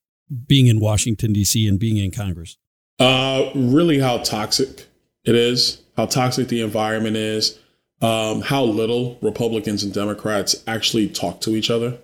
being 0.47 0.67
in 0.67 0.79
Washington 0.79 1.33
D.C. 1.33 1.67
and 1.67 1.79
being 1.79 1.97
in 1.97 2.11
Congress? 2.11 2.57
Uh, 2.99 3.51
really, 3.55 3.99
how 3.99 4.17
toxic 4.19 4.85
it 5.25 5.35
is, 5.35 5.81
how 5.97 6.05
toxic 6.05 6.47
the 6.47 6.61
environment 6.61 7.17
is, 7.17 7.59
um, 8.01 8.41
how 8.41 8.63
little 8.63 9.17
Republicans 9.21 9.83
and 9.83 9.93
Democrats 9.93 10.63
actually 10.67 11.09
talk 11.09 11.41
to 11.41 11.51
each 11.51 11.69
other. 11.69 11.97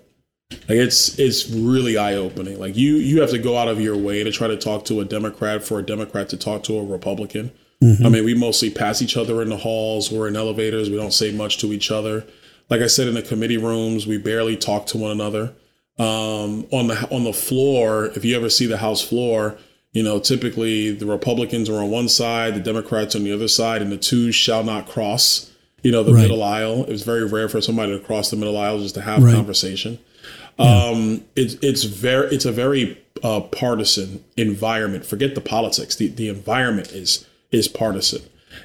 Like 0.50 0.78
it's 0.78 1.18
it's 1.18 1.48
really 1.48 1.96
eye 1.96 2.14
opening. 2.14 2.58
Like 2.60 2.76
you 2.76 2.96
you 2.96 3.20
have 3.20 3.30
to 3.30 3.38
go 3.38 3.56
out 3.56 3.68
of 3.68 3.80
your 3.80 3.96
way 3.96 4.22
to 4.22 4.30
try 4.30 4.48
to 4.48 4.56
talk 4.56 4.84
to 4.86 5.00
a 5.00 5.04
Democrat 5.04 5.64
for 5.64 5.78
a 5.78 5.82
Democrat 5.82 6.28
to 6.30 6.36
talk 6.36 6.62
to 6.64 6.78
a 6.78 6.84
Republican. 6.84 7.52
Mm-hmm. 7.82 8.06
I 8.06 8.08
mean, 8.10 8.24
we 8.24 8.34
mostly 8.34 8.70
pass 8.70 9.02
each 9.02 9.16
other 9.16 9.42
in 9.42 9.48
the 9.48 9.56
halls. 9.56 10.12
We're 10.12 10.28
in 10.28 10.36
elevators. 10.36 10.88
We 10.88 10.96
don't 10.96 11.12
say 11.12 11.32
much 11.32 11.58
to 11.58 11.72
each 11.72 11.90
other. 11.90 12.24
Like 12.70 12.80
I 12.80 12.86
said, 12.86 13.08
in 13.08 13.14
the 13.14 13.22
committee 13.22 13.56
rooms, 13.56 14.06
we 14.06 14.18
barely 14.18 14.56
talk 14.56 14.86
to 14.86 14.98
one 14.98 15.10
another. 15.10 15.54
Um, 15.98 16.66
on 16.70 16.86
the 16.86 17.08
on 17.10 17.24
the 17.24 17.32
floor, 17.32 18.06
if 18.06 18.24
you 18.24 18.36
ever 18.36 18.48
see 18.48 18.66
the 18.66 18.78
House 18.78 19.02
floor, 19.02 19.58
you 19.92 20.02
know, 20.02 20.18
typically 20.18 20.90
the 20.90 21.06
Republicans 21.06 21.68
are 21.68 21.82
on 21.82 21.90
one 21.90 22.08
side, 22.08 22.54
the 22.54 22.60
Democrats 22.60 23.14
on 23.14 23.24
the 23.24 23.32
other 23.32 23.48
side, 23.48 23.82
and 23.82 23.92
the 23.92 23.98
two 23.98 24.32
shall 24.32 24.64
not 24.64 24.88
cross. 24.88 25.50
You 25.82 25.90
know, 25.90 26.04
the 26.04 26.12
right. 26.14 26.22
middle 26.22 26.42
aisle. 26.44 26.84
It 26.84 26.90
was 26.90 27.02
very 27.02 27.26
rare 27.26 27.48
for 27.48 27.60
somebody 27.60 27.98
to 27.98 28.04
cross 28.04 28.30
the 28.30 28.36
middle 28.36 28.56
aisle 28.56 28.78
just 28.78 28.94
to 28.94 29.02
have 29.02 29.22
right. 29.22 29.34
conversation. 29.34 29.98
Yeah. 30.58 30.84
Um, 30.84 31.24
it's 31.34 31.54
it's 31.54 31.82
very 31.82 32.28
it's 32.28 32.44
a 32.44 32.52
very 32.52 33.02
uh, 33.24 33.40
partisan 33.40 34.24
environment. 34.36 35.04
Forget 35.04 35.34
the 35.34 35.40
politics. 35.40 35.96
The 35.96 36.08
the 36.08 36.28
environment 36.28 36.92
is 36.92 37.26
is 37.50 37.68
partisan. 37.68 38.22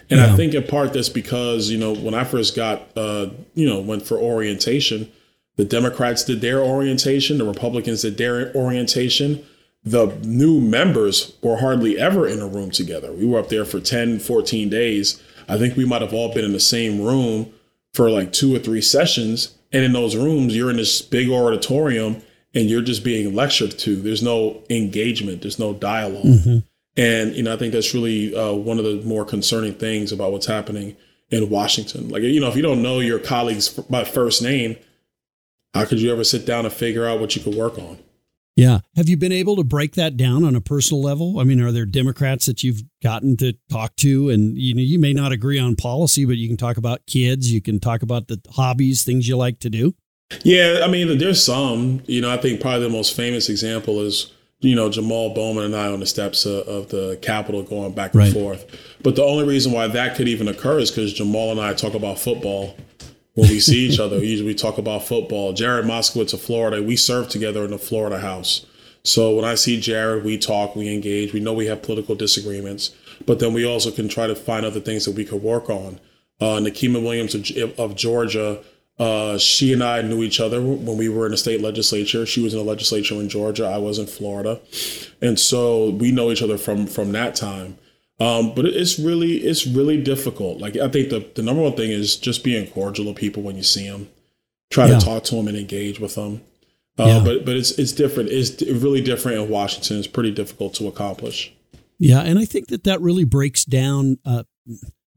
And 0.09 0.19
yeah. 0.19 0.33
I 0.33 0.35
think 0.35 0.53
in 0.53 0.63
part 0.63 0.93
that's 0.93 1.09
because, 1.09 1.69
you 1.69 1.77
know, 1.77 1.93
when 1.93 2.13
I 2.13 2.23
first 2.23 2.55
got, 2.55 2.89
uh, 2.97 3.27
you 3.53 3.67
know, 3.67 3.79
went 3.79 4.05
for 4.05 4.17
orientation, 4.17 5.11
the 5.55 5.65
Democrats 5.65 6.23
did 6.23 6.41
their 6.41 6.61
orientation, 6.61 7.37
the 7.37 7.45
Republicans 7.45 8.01
did 8.01 8.17
their 8.17 8.53
orientation. 8.53 9.45
The 9.89 10.07
new 10.23 10.59
members 10.59 11.37
were 11.41 11.57
hardly 11.57 11.97
ever 11.97 12.27
in 12.27 12.41
a 12.41 12.47
room 12.47 12.71
together. 12.71 13.11
We 13.11 13.25
were 13.25 13.39
up 13.39 13.49
there 13.49 13.65
for 13.65 13.79
10, 13.79 14.19
14 14.19 14.69
days. 14.69 15.21
I 15.47 15.57
think 15.57 15.75
we 15.75 15.85
might 15.85 16.01
have 16.01 16.13
all 16.13 16.33
been 16.33 16.45
in 16.45 16.53
the 16.53 16.59
same 16.59 17.01
room 17.01 17.53
for 17.93 18.09
like 18.09 18.33
two 18.33 18.55
or 18.55 18.59
three 18.59 18.81
sessions. 18.81 19.55
And 19.71 19.83
in 19.83 19.93
those 19.93 20.15
rooms, 20.15 20.55
you're 20.55 20.69
in 20.69 20.77
this 20.77 21.01
big 21.01 21.29
auditorium 21.29 22.21
and 22.53 22.69
you're 22.69 22.81
just 22.81 23.03
being 23.03 23.33
lectured 23.33 23.77
to. 23.79 23.95
There's 23.95 24.23
no 24.23 24.61
engagement, 24.69 25.41
there's 25.41 25.59
no 25.59 25.73
dialog 25.73 26.25
mm-hmm. 26.25 26.57
And, 26.97 27.35
you 27.35 27.43
know, 27.43 27.53
I 27.53 27.57
think 27.57 27.73
that's 27.73 27.93
really 27.93 28.35
uh, 28.35 28.53
one 28.53 28.79
of 28.79 28.83
the 28.83 29.03
more 29.05 29.23
concerning 29.23 29.75
things 29.75 30.11
about 30.11 30.31
what's 30.31 30.47
happening 30.47 30.97
in 31.29 31.47
Washington. 31.47 32.09
Like, 32.09 32.23
you 32.23 32.39
know, 32.39 32.47
if 32.47 32.55
you 32.55 32.63
don't 32.63 32.81
know 32.81 32.99
your 32.99 33.19
colleagues 33.19 33.69
by 33.69 34.03
first 34.03 34.41
name, 34.41 34.77
how 35.75 35.85
could 35.85 36.01
you 36.01 36.11
ever 36.11 36.23
sit 36.23 36.45
down 36.47 36.65
and 36.65 36.73
figure 36.73 37.05
out 37.05 37.19
what 37.19 37.35
you 37.35 37.43
could 37.43 37.53
work 37.53 37.77
on? 37.77 37.99
Yeah. 38.57 38.79
Have 38.95 39.07
you 39.07 39.17
been 39.17 39.31
able 39.31 39.55
to 39.57 39.63
break 39.63 39.93
that 39.93 40.17
down 40.17 40.43
on 40.43 40.55
a 40.55 40.61
personal 40.61 41.01
level? 41.01 41.39
I 41.39 41.43
mean, 41.43 41.61
are 41.61 41.71
there 41.71 41.85
Democrats 41.85 42.47
that 42.47 42.63
you've 42.63 42.81
gotten 43.03 43.37
to 43.37 43.53
talk 43.69 43.95
to 43.97 44.31
and 44.31 44.57
you 44.57 44.73
know, 44.73 44.81
you 44.81 44.97
may 44.97 45.13
not 45.13 45.31
agree 45.31 45.59
on 45.59 45.75
policy, 45.75 46.25
but 46.25 46.37
you 46.37 46.47
can 46.47 46.57
talk 46.57 46.75
about 46.75 47.05
kids, 47.05 47.53
you 47.53 47.61
can 47.61 47.79
talk 47.79 48.01
about 48.01 48.27
the 48.27 48.41
hobbies, 48.49 49.03
things 49.03 49.27
you 49.27 49.37
like 49.37 49.59
to 49.59 49.69
do? 49.69 49.93
Yeah, 50.43 50.81
I 50.83 50.87
mean, 50.87 51.19
there's 51.19 51.45
some. 51.45 52.01
You 52.07 52.19
know, 52.19 52.31
I 52.31 52.37
think 52.37 52.59
probably 52.59 52.81
the 52.81 52.89
most 52.89 53.15
famous 53.15 53.47
example 53.47 54.01
is 54.01 54.31
you 54.59 54.75
know 54.75 54.89
Jamal 54.89 55.33
Bowman 55.33 55.63
and 55.63 55.75
I 55.75 55.87
on 55.87 55.99
the 55.99 56.05
steps 56.05 56.45
of, 56.45 56.67
of 56.67 56.89
the 56.89 57.17
Capitol 57.21 57.63
going 57.63 57.93
back 57.93 58.13
and 58.13 58.23
right. 58.23 58.33
forth. 58.33 58.65
But 59.03 59.15
the 59.15 59.23
only 59.23 59.45
reason 59.45 59.71
why 59.71 59.87
that 59.87 60.17
could 60.17 60.27
even 60.27 60.47
occur 60.47 60.79
is 60.79 60.91
because 60.91 61.13
Jamal 61.13 61.51
and 61.51 61.61
I 61.61 61.73
talk 61.73 61.93
about 61.93 62.19
football 62.19 62.75
when 63.37 63.49
we 63.49 63.59
see 63.59 63.87
each 63.87 63.99
other. 63.99 64.17
Usually 64.17 64.47
We 64.47 64.55
talk 64.55 64.77
about 64.77 65.03
football. 65.03 65.53
Jared 65.53 65.85
Moskowitz 65.85 66.33
of 66.33 66.41
Florida, 66.41 66.81
we 66.81 66.95
serve 66.95 67.29
together 67.29 67.63
in 67.63 67.71
the 67.71 67.77
Florida 67.77 68.19
House. 68.19 68.65
So 69.03 69.35
when 69.35 69.45
I 69.45 69.55
see 69.55 69.79
Jared, 69.79 70.25
we 70.25 70.37
talk, 70.37 70.75
we 70.75 70.93
engage. 70.93 71.33
We 71.33 71.39
know 71.39 71.53
we 71.53 71.67
have 71.67 71.81
political 71.81 72.15
disagreements, 72.15 72.93
but 73.25 73.39
then 73.39 73.53
we 73.53 73.65
also 73.65 73.91
can 73.91 74.09
try 74.09 74.27
to 74.27 74.35
find 74.35 74.65
other 74.65 74.81
things 74.81 75.05
that 75.05 75.15
we 75.15 75.23
could 75.23 75.41
work 75.41 75.69
on. 75.69 75.99
Uh, 76.41 76.59
Nikema 76.59 77.01
Williams 77.01 77.35
of, 77.35 77.79
of 77.79 77.95
Georgia 77.95 78.61
uh, 78.99 79.37
she 79.37 79.73
and 79.73 79.83
I 79.83 80.01
knew 80.01 80.23
each 80.23 80.39
other 80.39 80.59
when 80.59 80.97
we 80.97 81.07
were 81.07 81.25
in 81.25 81.31
the 81.31 81.37
state 81.37 81.61
legislature. 81.61 82.25
She 82.25 82.41
was 82.41 82.53
in 82.53 82.59
the 82.59 82.65
legislature 82.65 83.13
in 83.15 83.29
Georgia. 83.29 83.67
I 83.67 83.77
was 83.77 83.99
in 83.99 84.07
Florida, 84.07 84.59
and 85.21 85.39
so 85.39 85.91
we 85.91 86.11
know 86.11 86.31
each 86.31 86.41
other 86.41 86.57
from 86.57 86.87
from 86.87 87.11
that 87.11 87.35
time. 87.35 87.77
Um, 88.19 88.55
but 88.55 88.65
it's 88.65 88.97
really 88.97 89.37
it's 89.37 89.67
really 89.67 90.01
difficult. 90.01 90.59
Like 90.59 90.75
I 90.75 90.87
think 90.89 91.09
the 91.09 91.29
the 91.35 91.43
number 91.43 91.61
one 91.61 91.75
thing 91.75 91.91
is 91.91 92.15
just 92.15 92.43
being 92.43 92.67
cordial 92.67 93.05
to 93.05 93.13
people 93.13 93.43
when 93.43 93.55
you 93.55 93.63
see 93.63 93.87
them. 93.87 94.09
Try 94.69 94.87
yeah. 94.87 94.99
to 94.99 95.05
talk 95.05 95.23
to 95.25 95.35
them 95.35 95.47
and 95.47 95.55
engage 95.55 95.99
with 95.99 96.15
them. 96.15 96.41
Uh, 96.97 97.05
yeah. 97.05 97.21
But 97.23 97.45
but 97.45 97.55
it's 97.55 97.71
it's 97.77 97.91
different. 97.91 98.29
It's 98.29 98.61
really 98.63 99.01
different 99.01 99.39
in 99.39 99.49
Washington. 99.49 99.97
It's 99.97 100.07
pretty 100.07 100.31
difficult 100.31 100.73
to 100.75 100.87
accomplish. 100.87 101.53
Yeah, 101.99 102.21
and 102.21 102.39
I 102.39 102.45
think 102.45 102.67
that 102.67 102.83
that 102.85 103.01
really 103.01 103.23
breaks 103.23 103.65
down. 103.65 104.17
Uh, 104.25 104.43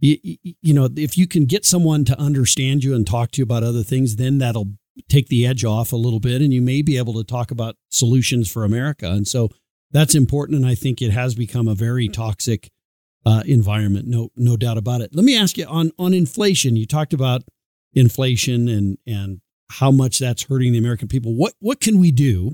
you, 0.00 0.16
you 0.42 0.74
know, 0.74 0.88
if 0.96 1.18
you 1.18 1.26
can 1.26 1.44
get 1.44 1.64
someone 1.66 2.04
to 2.06 2.18
understand 2.18 2.84
you 2.84 2.94
and 2.94 3.06
talk 3.06 3.32
to 3.32 3.38
you 3.38 3.44
about 3.44 3.62
other 3.62 3.82
things, 3.82 4.16
then 4.16 4.38
that'll 4.38 4.68
take 5.08 5.28
the 5.28 5.46
edge 5.46 5.64
off 5.64 5.92
a 5.92 5.96
little 5.96 6.20
bit 6.20 6.42
and 6.42 6.52
you 6.52 6.60
may 6.60 6.82
be 6.82 6.96
able 6.96 7.14
to 7.14 7.24
talk 7.24 7.50
about 7.50 7.76
solutions 7.90 8.50
for 8.50 8.64
America. 8.64 9.10
And 9.10 9.26
so 9.26 9.50
that's 9.90 10.14
important. 10.14 10.56
And 10.56 10.66
I 10.66 10.74
think 10.74 11.00
it 11.00 11.10
has 11.10 11.34
become 11.34 11.68
a 11.68 11.74
very 11.74 12.08
toxic 12.08 12.70
uh, 13.26 13.42
environment. 13.46 14.06
No, 14.06 14.30
no 14.36 14.56
doubt 14.56 14.78
about 14.78 15.00
it. 15.00 15.14
Let 15.14 15.24
me 15.24 15.36
ask 15.36 15.58
you 15.58 15.66
on, 15.66 15.92
on 15.98 16.14
inflation. 16.14 16.76
You 16.76 16.86
talked 16.86 17.12
about 17.12 17.42
inflation 17.92 18.68
and, 18.68 18.98
and 19.06 19.40
how 19.70 19.90
much 19.90 20.18
that's 20.18 20.44
hurting 20.44 20.72
the 20.72 20.78
American 20.78 21.08
people. 21.08 21.34
What, 21.34 21.54
what 21.60 21.80
can 21.80 21.98
we 21.98 22.10
do? 22.10 22.52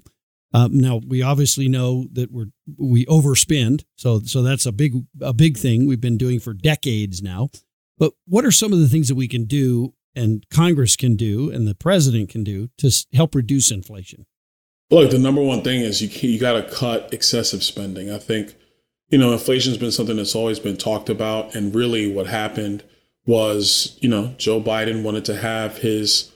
Um, 0.52 0.78
now 0.78 1.00
we 1.06 1.22
obviously 1.22 1.68
know 1.68 2.06
that 2.12 2.30
we're 2.30 2.46
we 2.78 3.04
overspend, 3.06 3.84
so 3.96 4.20
so 4.20 4.42
that's 4.42 4.64
a 4.64 4.72
big 4.72 4.94
a 5.20 5.34
big 5.34 5.58
thing 5.58 5.86
we've 5.86 6.00
been 6.00 6.16
doing 6.16 6.40
for 6.40 6.54
decades 6.54 7.20
now. 7.20 7.50
But 7.98 8.12
what 8.26 8.44
are 8.44 8.52
some 8.52 8.72
of 8.72 8.78
the 8.78 8.88
things 8.88 9.08
that 9.08 9.16
we 9.16 9.28
can 9.28 9.44
do, 9.44 9.92
and 10.14 10.46
Congress 10.48 10.96
can 10.96 11.16
do, 11.16 11.50
and 11.50 11.66
the 11.66 11.74
president 11.74 12.30
can 12.30 12.44
do 12.44 12.68
to 12.78 12.90
help 13.12 13.34
reduce 13.34 13.70
inflation? 13.70 14.24
Look, 14.90 15.10
the 15.10 15.18
number 15.18 15.42
one 15.42 15.62
thing 15.62 15.80
is 15.80 16.00
you 16.00 16.08
you 16.30 16.38
got 16.38 16.52
to 16.52 16.74
cut 16.74 17.12
excessive 17.12 17.62
spending. 17.62 18.10
I 18.10 18.18
think 18.18 18.54
you 19.08 19.18
know 19.18 19.32
inflation's 19.32 19.78
been 19.78 19.92
something 19.92 20.16
that's 20.16 20.34
always 20.34 20.58
been 20.58 20.76
talked 20.76 21.08
about, 21.08 21.54
and 21.54 21.74
really 21.74 22.12
what 22.12 22.26
happened 22.26 22.82
was 23.26 23.96
you 24.00 24.08
know 24.08 24.34
Joe 24.38 24.60
Biden 24.60 25.02
wanted 25.02 25.24
to 25.26 25.36
have 25.36 25.78
his 25.78 26.32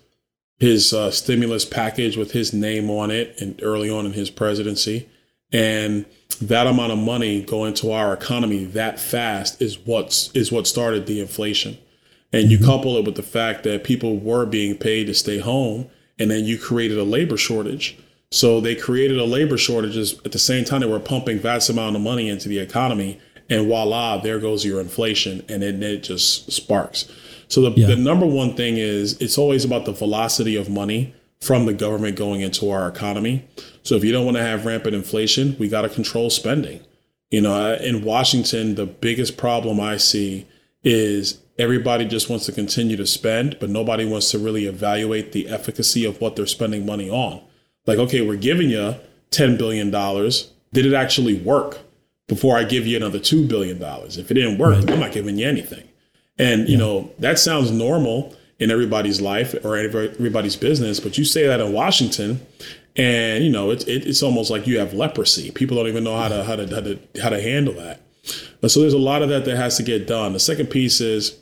his 0.60 0.92
uh, 0.92 1.10
stimulus 1.10 1.64
package 1.64 2.16
with 2.16 2.32
his 2.32 2.52
name 2.52 2.90
on 2.90 3.10
it 3.10 3.40
and 3.40 3.60
early 3.62 3.88
on 3.88 4.04
in 4.04 4.12
his 4.12 4.28
presidency. 4.30 5.08
And 5.52 6.04
that 6.40 6.66
amount 6.66 6.92
of 6.92 6.98
money 6.98 7.42
going 7.42 7.74
to 7.74 7.90
our 7.92 8.12
economy 8.12 8.66
that 8.66 9.00
fast 9.00 9.60
is 9.60 9.78
what's 9.78 10.30
is 10.32 10.52
what 10.52 10.66
started 10.66 11.06
the 11.06 11.20
inflation. 11.20 11.78
And 12.32 12.50
you 12.50 12.58
mm-hmm. 12.58 12.66
couple 12.66 12.96
it 12.96 13.04
with 13.04 13.16
the 13.16 13.22
fact 13.22 13.64
that 13.64 13.82
people 13.82 14.18
were 14.18 14.46
being 14.46 14.76
paid 14.76 15.06
to 15.06 15.14
stay 15.14 15.38
home, 15.38 15.90
and 16.18 16.30
then 16.30 16.44
you 16.44 16.58
created 16.58 16.98
a 16.98 17.02
labor 17.02 17.36
shortage. 17.36 17.98
So 18.32 18.60
they 18.60 18.76
created 18.76 19.18
a 19.18 19.24
labor 19.24 19.58
shortage 19.58 19.96
at 20.24 20.30
the 20.30 20.38
same 20.38 20.64
time 20.64 20.80
they 20.80 20.86
were 20.86 21.00
pumping 21.00 21.40
vast 21.40 21.68
amount 21.68 21.96
of 21.96 22.02
money 22.02 22.28
into 22.28 22.48
the 22.48 22.60
economy, 22.60 23.20
and 23.48 23.66
voila, 23.66 24.18
there 24.18 24.38
goes 24.38 24.64
your 24.64 24.80
inflation, 24.80 25.44
and 25.48 25.62
then 25.62 25.82
it 25.82 26.04
just 26.04 26.52
sparks. 26.52 27.10
So 27.48 27.62
the, 27.62 27.72
yeah. 27.72 27.88
the 27.88 27.96
number 27.96 28.26
one 28.26 28.54
thing 28.54 28.76
is 28.76 29.20
it's 29.20 29.36
always 29.36 29.64
about 29.64 29.84
the 29.84 29.92
velocity 29.92 30.54
of 30.54 30.70
money 30.70 31.12
from 31.40 31.66
the 31.66 31.72
government 31.74 32.16
going 32.16 32.42
into 32.42 32.70
our 32.70 32.86
economy. 32.86 33.48
So 33.82 33.96
if 33.96 34.04
you 34.04 34.12
don't 34.12 34.24
want 34.24 34.36
to 34.36 34.42
have 34.44 34.64
rampant 34.64 34.94
inflation, 34.94 35.56
we 35.58 35.68
got 35.68 35.82
to 35.82 35.88
control 35.88 36.30
spending. 36.30 36.80
You 37.30 37.40
know, 37.40 37.54
uh, 37.54 37.78
in 37.80 38.04
Washington, 38.04 38.76
the 38.76 38.86
biggest 38.86 39.36
problem 39.36 39.80
I 39.80 39.96
see 39.96 40.46
is 40.84 41.40
everybody 41.58 42.04
just 42.04 42.30
wants 42.30 42.46
to 42.46 42.52
continue 42.52 42.96
to 42.96 43.06
spend, 43.06 43.56
but 43.58 43.70
nobody 43.70 44.04
wants 44.04 44.30
to 44.30 44.38
really 44.38 44.66
evaluate 44.66 45.32
the 45.32 45.48
efficacy 45.48 46.04
of 46.04 46.20
what 46.20 46.36
they're 46.36 46.46
spending 46.46 46.86
money 46.86 47.10
on. 47.10 47.42
Like, 47.90 47.98
okay, 47.98 48.20
we're 48.20 48.36
giving 48.36 48.70
you 48.70 48.94
$10 49.32 49.58
billion. 49.58 49.90
Did 49.90 50.86
it 50.86 50.94
actually 50.94 51.34
work 51.34 51.80
before 52.28 52.56
I 52.56 52.62
give 52.62 52.86
you 52.86 52.96
another 52.96 53.18
$2 53.18 53.48
billion? 53.48 53.82
If 53.82 54.30
it 54.30 54.34
didn't 54.34 54.58
work, 54.58 54.76
right. 54.76 54.90
I'm 54.92 55.00
not 55.00 55.10
giving 55.10 55.36
you 55.36 55.48
anything. 55.48 55.88
And, 56.38 56.68
you 56.68 56.74
yeah. 56.74 56.84
know, 56.84 57.10
that 57.18 57.40
sounds 57.40 57.72
normal 57.72 58.32
in 58.60 58.70
everybody's 58.70 59.20
life 59.20 59.56
or 59.64 59.76
everybody's 59.76 60.54
business, 60.54 61.00
but 61.00 61.18
you 61.18 61.24
say 61.24 61.48
that 61.48 61.58
in 61.58 61.72
Washington 61.72 62.46
and, 62.94 63.42
you 63.42 63.50
know, 63.50 63.72
it, 63.72 63.88
it, 63.88 64.06
it's 64.06 64.22
almost 64.22 64.52
like 64.52 64.68
you 64.68 64.78
have 64.78 64.94
leprosy. 64.94 65.50
People 65.50 65.76
don't 65.76 65.88
even 65.88 66.04
know 66.04 66.16
how 66.16 66.28
to, 66.28 66.44
how 66.44 66.54
to, 66.54 66.72
how 66.72 66.80
to, 66.82 66.98
how 67.20 67.30
to 67.30 67.42
handle 67.42 67.74
that. 67.74 68.02
But 68.60 68.70
so 68.70 68.82
there's 68.82 68.92
a 68.92 68.98
lot 68.98 69.22
of 69.22 69.30
that 69.30 69.44
that 69.46 69.56
has 69.56 69.76
to 69.78 69.82
get 69.82 70.06
done. 70.06 70.32
The 70.32 70.38
second 70.38 70.68
piece 70.68 71.00
is, 71.00 71.36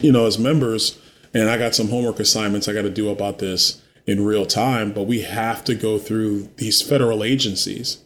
you 0.00 0.12
know, 0.12 0.26
as 0.26 0.38
members, 0.38 0.96
and 1.34 1.50
I 1.50 1.58
got 1.58 1.74
some 1.74 1.88
homework 1.88 2.20
assignments 2.20 2.68
I 2.68 2.72
got 2.72 2.82
to 2.82 2.90
do 2.90 3.08
about 3.08 3.40
this 3.40 3.82
in 4.10 4.24
real 4.24 4.46
time, 4.46 4.92
but 4.92 5.04
we 5.04 5.22
have 5.22 5.62
to 5.64 5.74
go 5.74 5.98
through 5.98 6.48
these 6.56 6.82
federal 6.82 7.22
agencies 7.22 8.02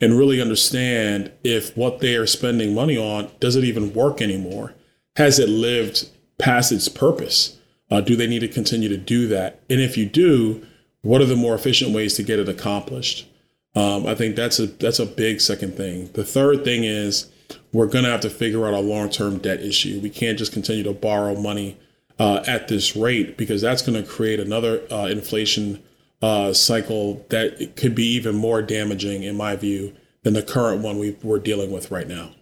and 0.00 0.18
really 0.18 0.40
understand 0.40 1.30
if 1.42 1.76
what 1.76 2.00
they 2.00 2.16
are 2.16 2.26
spending 2.26 2.74
money 2.74 2.96
on 2.96 3.30
doesn't 3.40 3.64
even 3.64 3.92
work 3.92 4.22
anymore 4.22 4.74
has 5.16 5.38
it 5.38 5.48
lived 5.48 6.08
past 6.38 6.72
its 6.72 6.88
purpose? 6.88 7.58
Uh, 7.90 8.00
do 8.00 8.16
they 8.16 8.26
need 8.26 8.40
to 8.40 8.48
continue 8.48 8.88
to 8.88 8.96
do 8.96 9.28
that? 9.28 9.60
And 9.70 9.80
if 9.80 9.96
you 9.96 10.06
do, 10.06 10.66
what 11.02 11.20
are 11.20 11.26
the 11.26 11.36
more 11.36 11.54
efficient 11.54 11.94
ways 11.94 12.14
to 12.14 12.22
get 12.22 12.40
it 12.40 12.48
accomplished? 12.48 13.28
Um, 13.76 14.06
I 14.06 14.14
think 14.14 14.36
that's 14.36 14.58
a 14.58 14.66
that's 14.66 14.98
a 14.98 15.06
big 15.06 15.40
second 15.40 15.76
thing. 15.76 16.10
The 16.12 16.24
third 16.24 16.64
thing 16.64 16.84
is 16.84 17.30
we're 17.72 17.86
going 17.86 18.04
to 18.04 18.10
have 18.10 18.20
to 18.20 18.30
figure 18.30 18.66
out 18.66 18.74
a 18.74 18.80
long 18.80 19.10
term 19.10 19.38
debt 19.38 19.60
issue. 19.60 20.00
We 20.00 20.10
can't 20.10 20.38
just 20.38 20.52
continue 20.52 20.84
to 20.84 20.92
borrow 20.92 21.34
money 21.34 21.76
uh, 22.18 22.42
at 22.46 22.68
this 22.68 22.94
rate 22.96 23.36
because 23.36 23.60
that's 23.60 23.82
going 23.82 24.00
to 24.00 24.08
create 24.08 24.40
another 24.40 24.82
uh, 24.90 25.06
inflation 25.06 25.82
uh, 26.22 26.52
cycle 26.52 27.24
that 27.30 27.76
could 27.76 27.94
be 27.94 28.06
even 28.06 28.34
more 28.34 28.62
damaging, 28.62 29.22
in 29.22 29.36
my 29.36 29.56
view, 29.56 29.94
than 30.22 30.32
the 30.32 30.42
current 30.42 30.82
one 30.82 30.98
we, 30.98 31.16
we're 31.22 31.38
dealing 31.38 31.70
with 31.70 31.90
right 31.90 32.08
now. 32.08 32.32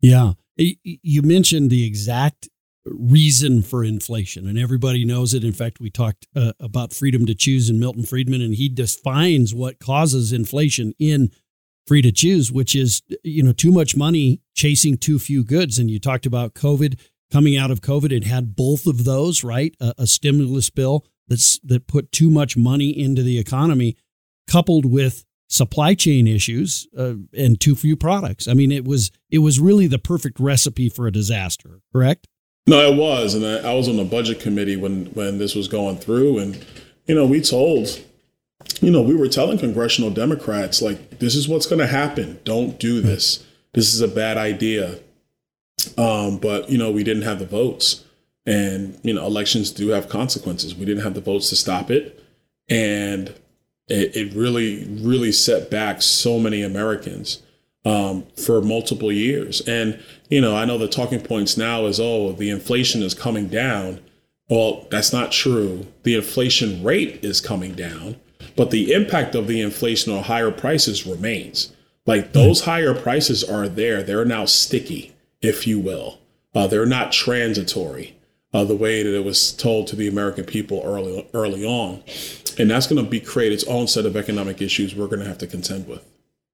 Yeah. 0.00 0.32
You 0.56 1.22
mentioned 1.22 1.70
the 1.70 1.86
exact 1.86 2.48
reason 2.84 3.62
for 3.62 3.84
inflation, 3.84 4.48
and 4.48 4.58
everybody 4.58 5.04
knows 5.04 5.34
it. 5.34 5.44
In 5.44 5.52
fact, 5.52 5.78
we 5.78 5.90
talked 5.90 6.26
uh, 6.34 6.52
about 6.58 6.92
freedom 6.92 7.26
to 7.26 7.34
choose 7.34 7.68
in 7.68 7.78
Milton 7.78 8.04
Friedman, 8.04 8.40
and 8.40 8.54
he 8.54 8.68
defines 8.68 9.54
what 9.54 9.78
causes 9.78 10.32
inflation 10.32 10.94
in 10.98 11.30
free 11.86 12.02
to 12.02 12.12
choose, 12.12 12.50
which 12.50 12.74
is 12.74 13.02
you 13.22 13.42
know 13.42 13.52
too 13.52 13.72
much 13.72 13.96
money 13.96 14.40
chasing 14.54 14.96
too 14.96 15.18
few 15.18 15.44
goods. 15.44 15.78
And 15.78 15.90
you 15.90 15.98
talked 15.98 16.26
about 16.26 16.54
COVID 16.54 16.98
coming 17.30 17.56
out 17.56 17.70
of 17.70 17.80
COVID; 17.80 18.12
it 18.12 18.24
had 18.24 18.56
both 18.56 18.86
of 18.86 19.04
those, 19.04 19.44
right? 19.44 19.74
A, 19.80 19.94
a 19.98 20.06
stimulus 20.06 20.70
bill 20.70 21.04
that's 21.26 21.58
that 21.60 21.86
put 21.86 22.12
too 22.12 22.30
much 22.30 22.56
money 22.56 22.90
into 22.90 23.22
the 23.22 23.38
economy, 23.38 23.96
coupled 24.46 24.84
with 24.84 25.24
supply 25.50 25.94
chain 25.94 26.26
issues 26.26 26.86
uh, 26.96 27.14
and 27.32 27.60
too 27.60 27.74
few 27.74 27.96
products. 27.96 28.46
I 28.46 28.54
mean, 28.54 28.72
it 28.72 28.84
was 28.84 29.10
it 29.30 29.38
was 29.38 29.60
really 29.60 29.86
the 29.86 29.98
perfect 29.98 30.40
recipe 30.40 30.88
for 30.88 31.06
a 31.06 31.12
disaster. 31.12 31.80
Correct? 31.92 32.26
No, 32.66 32.92
it 32.92 32.96
was, 32.96 33.34
and 33.34 33.46
I, 33.46 33.70
I 33.70 33.74
was 33.74 33.88
on 33.88 33.96
the 33.96 34.04
budget 34.04 34.40
committee 34.40 34.76
when 34.76 35.06
when 35.06 35.38
this 35.38 35.54
was 35.54 35.68
going 35.68 35.96
through, 35.96 36.38
and 36.38 36.64
you 37.06 37.14
know, 37.14 37.26
we 37.26 37.40
told 37.40 38.02
you 38.80 38.90
know, 38.90 39.02
we 39.02 39.14
were 39.14 39.28
telling 39.28 39.58
congressional 39.58 40.10
Democrats, 40.10 40.82
like, 40.82 41.18
this 41.18 41.34
is 41.34 41.48
what's 41.48 41.66
going 41.66 41.80
to 41.80 41.86
happen. 41.86 42.38
Don't 42.44 42.78
do 42.78 43.00
this. 43.00 43.44
This 43.74 43.94
is 43.94 44.00
a 44.00 44.08
bad 44.08 44.36
idea. 44.36 44.98
Um, 45.96 46.38
but, 46.38 46.70
you 46.70 46.78
know, 46.78 46.90
we 46.90 47.04
didn't 47.04 47.22
have 47.22 47.38
the 47.38 47.46
votes. 47.46 48.04
And, 48.46 48.98
you 49.02 49.12
know, 49.12 49.26
elections 49.26 49.70
do 49.70 49.88
have 49.88 50.08
consequences. 50.08 50.74
We 50.74 50.86
didn't 50.86 51.04
have 51.04 51.14
the 51.14 51.20
votes 51.20 51.50
to 51.50 51.56
stop 51.56 51.90
it. 51.90 52.22
And 52.68 53.28
it, 53.88 54.16
it 54.16 54.34
really, 54.34 54.86
really 55.00 55.32
set 55.32 55.70
back 55.70 56.02
so 56.02 56.38
many 56.38 56.62
Americans 56.62 57.42
um, 57.84 58.24
for 58.36 58.60
multiple 58.60 59.12
years. 59.12 59.60
And, 59.68 60.02
you 60.28 60.40
know, 60.40 60.56
I 60.56 60.64
know 60.64 60.78
the 60.78 60.88
talking 60.88 61.20
points 61.20 61.56
now 61.56 61.86
is, 61.86 62.00
oh, 62.00 62.32
the 62.32 62.50
inflation 62.50 63.02
is 63.02 63.14
coming 63.14 63.48
down. 63.48 64.00
Well, 64.48 64.86
that's 64.90 65.12
not 65.12 65.30
true. 65.30 65.86
The 66.04 66.14
inflation 66.14 66.82
rate 66.82 67.22
is 67.22 67.40
coming 67.40 67.74
down 67.74 68.16
but 68.58 68.72
the 68.72 68.92
impact 68.92 69.36
of 69.36 69.46
the 69.46 69.60
inflation 69.60 70.12
on 70.12 70.24
higher 70.24 70.50
prices 70.50 71.06
remains. 71.06 71.72
Like 72.06 72.32
those 72.32 72.62
higher 72.62 72.92
prices 72.92 73.44
are 73.44 73.68
there. 73.68 74.02
They're 74.02 74.24
now 74.24 74.46
sticky, 74.46 75.14
if 75.40 75.66
you 75.66 75.78
will. 75.78 76.18
Uh, 76.54 76.66
they're 76.66 76.86
not 76.86 77.12
transitory 77.12 78.16
uh, 78.52 78.64
the 78.64 78.76
way 78.76 79.02
that 79.02 79.14
it 79.14 79.24
was 79.24 79.52
told 79.52 79.86
to 79.88 79.96
the 79.96 80.08
American 80.08 80.44
people 80.44 80.82
early 80.84 81.28
early 81.34 81.64
on, 81.64 82.02
and 82.58 82.70
that's 82.70 82.86
going 82.86 83.02
to 83.02 83.08
be 83.08 83.20
create 83.20 83.52
its 83.52 83.64
own 83.64 83.86
set 83.86 84.06
of 84.06 84.16
economic 84.16 84.62
issues 84.62 84.94
we're 84.94 85.06
going 85.06 85.20
to 85.20 85.28
have 85.28 85.38
to 85.38 85.46
contend 85.46 85.86
with. 85.86 86.04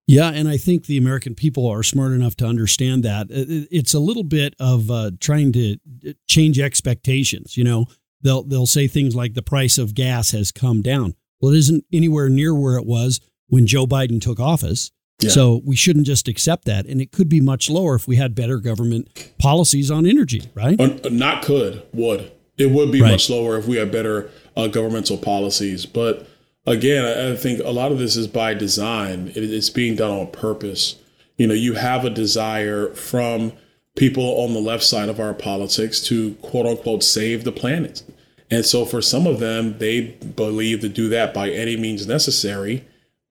Yeah, 0.06 0.30
and 0.30 0.48
I 0.48 0.58
think 0.58 0.84
the 0.84 0.98
American 0.98 1.34
people 1.34 1.66
are 1.66 1.82
smart 1.82 2.12
enough 2.12 2.36
to 2.36 2.46
understand 2.46 3.04
that. 3.04 3.28
It's 3.30 3.94
a 3.94 4.00
little 4.00 4.24
bit 4.24 4.54
of 4.60 4.90
uh, 4.90 5.12
trying 5.18 5.52
to 5.52 5.76
uh, 6.06 6.12
change 6.26 6.58
expectations. 6.58 7.56
You 7.56 7.64
know, 7.64 7.86
they'll 8.20 8.42
they'll 8.42 8.66
say 8.66 8.86
things 8.86 9.16
like 9.16 9.34
the 9.34 9.42
price 9.42 9.78
of 9.78 9.94
gas 9.94 10.32
has 10.32 10.52
come 10.52 10.82
down. 10.82 11.14
Well, 11.40 11.52
it 11.52 11.58
isn't 11.58 11.84
anywhere 11.92 12.28
near 12.28 12.54
where 12.54 12.76
it 12.76 12.86
was 12.86 13.20
when 13.46 13.66
Joe 13.66 13.86
Biden 13.86 14.20
took 14.20 14.40
office. 14.40 14.90
Yeah. 15.20 15.30
So 15.30 15.62
we 15.64 15.76
shouldn't 15.76 16.06
just 16.06 16.28
accept 16.28 16.64
that. 16.66 16.86
And 16.86 17.00
it 17.00 17.12
could 17.12 17.28
be 17.28 17.40
much 17.40 17.70
lower 17.70 17.94
if 17.94 18.08
we 18.08 18.16
had 18.16 18.34
better 18.34 18.58
government 18.58 19.32
policies 19.38 19.90
on 19.90 20.06
energy, 20.06 20.42
right? 20.54 20.78
Uh, 20.78 20.98
not 21.10 21.44
could, 21.44 21.82
would. 21.92 22.32
It 22.58 22.70
would 22.70 22.92
be 22.92 23.00
right. 23.00 23.12
much 23.12 23.30
lower 23.30 23.56
if 23.56 23.66
we 23.66 23.76
had 23.76 23.90
better 23.90 24.30
uh, 24.56 24.68
governmental 24.68 25.16
policies. 25.16 25.86
But 25.86 26.26
again, 26.66 27.04
I, 27.04 27.32
I, 27.32 27.36
think 27.36 27.60
a 27.60 27.70
lot 27.70 27.92
of 27.92 27.98
this 27.98 28.16
is 28.16 28.26
by 28.26 28.54
design, 28.54 29.28
it, 29.28 29.38
it's 29.38 29.70
being 29.70 29.96
done 29.96 30.10
on 30.10 30.26
purpose. 30.28 30.96
You 31.36 31.46
know, 31.46 31.54
you 31.54 31.74
have 31.74 32.04
a 32.04 32.10
desire 32.10 32.94
from 32.94 33.52
people 33.96 34.24
on 34.42 34.52
the 34.52 34.60
left 34.60 34.84
side 34.84 35.08
of 35.08 35.20
our 35.20 35.34
politics 35.34 36.00
to 36.00 36.34
quote 36.36 36.66
unquote 36.66 37.02
save 37.02 37.44
the 37.44 37.52
planet. 37.52 38.02
And 38.50 38.64
so 38.64 38.84
for 38.84 39.00
some 39.00 39.26
of 39.26 39.40
them, 39.40 39.78
they 39.78 40.00
believe 40.00 40.80
to 40.80 40.88
do 40.88 41.08
that 41.08 41.34
by 41.34 41.50
any 41.50 41.76
means 41.76 42.06
necessary. 42.06 42.84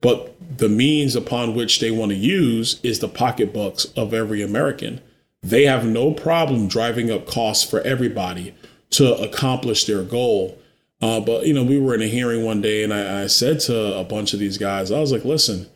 But 0.04 0.36
the 0.58 0.68
means 0.68 1.16
upon 1.16 1.56
which 1.56 1.80
they 1.80 1.89
want 1.89 2.12
to 2.12 2.18
use 2.18 2.80
is 2.84 3.00
the 3.00 3.08
pocketbooks 3.08 3.86
of 3.96 4.13
every 4.13 4.44
American. 4.44 5.02
They 5.42 5.63
have 5.63 5.86
no 5.86 6.12
problem 6.12 6.68
driving 6.68 7.10
up 7.10 7.26
costs 7.26 7.68
for 7.68 7.80
everybody 7.82 8.54
to 8.92 9.16
accomplish 9.16 9.86
their 9.86 10.04
goal. 10.04 10.60
Uh, 11.02 11.22
but, 11.22 11.48
you 11.48 11.54
know, 11.54 11.63
we 11.63 11.80
were 11.80 11.96
in 11.96 12.02
a 12.02 12.08
hearing 12.08 12.44
one 12.44 12.62
day 12.62 12.84
and 12.84 12.94
I, 12.94 13.24
I 13.24 13.28
said 13.28 13.62
to 13.62 13.98
a 13.98 14.04
bunch 14.04 14.34
of 14.34 14.39
these 14.39 14.58
guys, 14.58 14.92
I 14.92 15.00
was 15.00 15.13
like, 15.13 15.24
listen, 15.24 15.68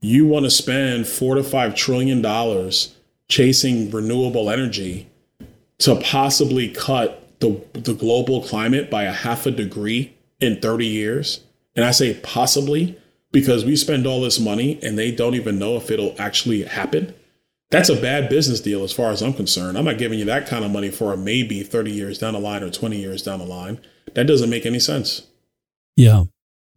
you 0.00 0.26
want 0.26 0.46
to 0.46 0.50
spend 0.50 1.06
four 1.06 1.34
to 1.34 1.42
five 1.44 1.74
trillion 1.74 2.22
dollars 2.22 2.94
chasing 3.28 3.90
renewable 3.90 4.50
energy 4.50 5.08
to 5.78 5.96
possibly 5.96 6.68
cut 6.68 7.20
the 7.40 7.62
the 7.74 7.94
global 7.94 8.42
climate 8.42 8.90
by 8.90 9.04
a 9.04 9.12
half 9.12 9.46
a 9.46 9.50
degree 9.50 10.14
in 10.40 10.60
30 10.60 10.86
years. 10.86 11.40
And 11.76 11.84
I 11.84 11.90
say 11.90 12.14
possibly 12.22 12.98
because 13.34 13.64
we 13.64 13.74
spend 13.74 14.06
all 14.06 14.20
this 14.20 14.38
money 14.38 14.78
and 14.80 14.96
they 14.96 15.10
don't 15.10 15.34
even 15.34 15.58
know 15.58 15.76
if 15.76 15.90
it'll 15.90 16.14
actually 16.20 16.62
happen. 16.62 17.12
That's 17.68 17.88
a 17.88 18.00
bad 18.00 18.28
business 18.28 18.60
deal 18.60 18.84
as 18.84 18.92
far 18.92 19.10
as 19.10 19.22
I'm 19.22 19.32
concerned. 19.32 19.76
I'm 19.76 19.84
not 19.84 19.98
giving 19.98 20.20
you 20.20 20.24
that 20.26 20.46
kind 20.46 20.64
of 20.64 20.70
money 20.70 20.88
for 20.88 21.12
a 21.12 21.16
maybe 21.16 21.64
30 21.64 21.90
years 21.90 22.18
down 22.18 22.34
the 22.34 22.38
line 22.38 22.62
or 22.62 22.70
20 22.70 22.96
years 22.96 23.22
down 23.22 23.40
the 23.40 23.44
line. 23.44 23.80
That 24.14 24.28
doesn't 24.28 24.48
make 24.48 24.64
any 24.64 24.78
sense. 24.78 25.26
Yeah. 25.96 26.24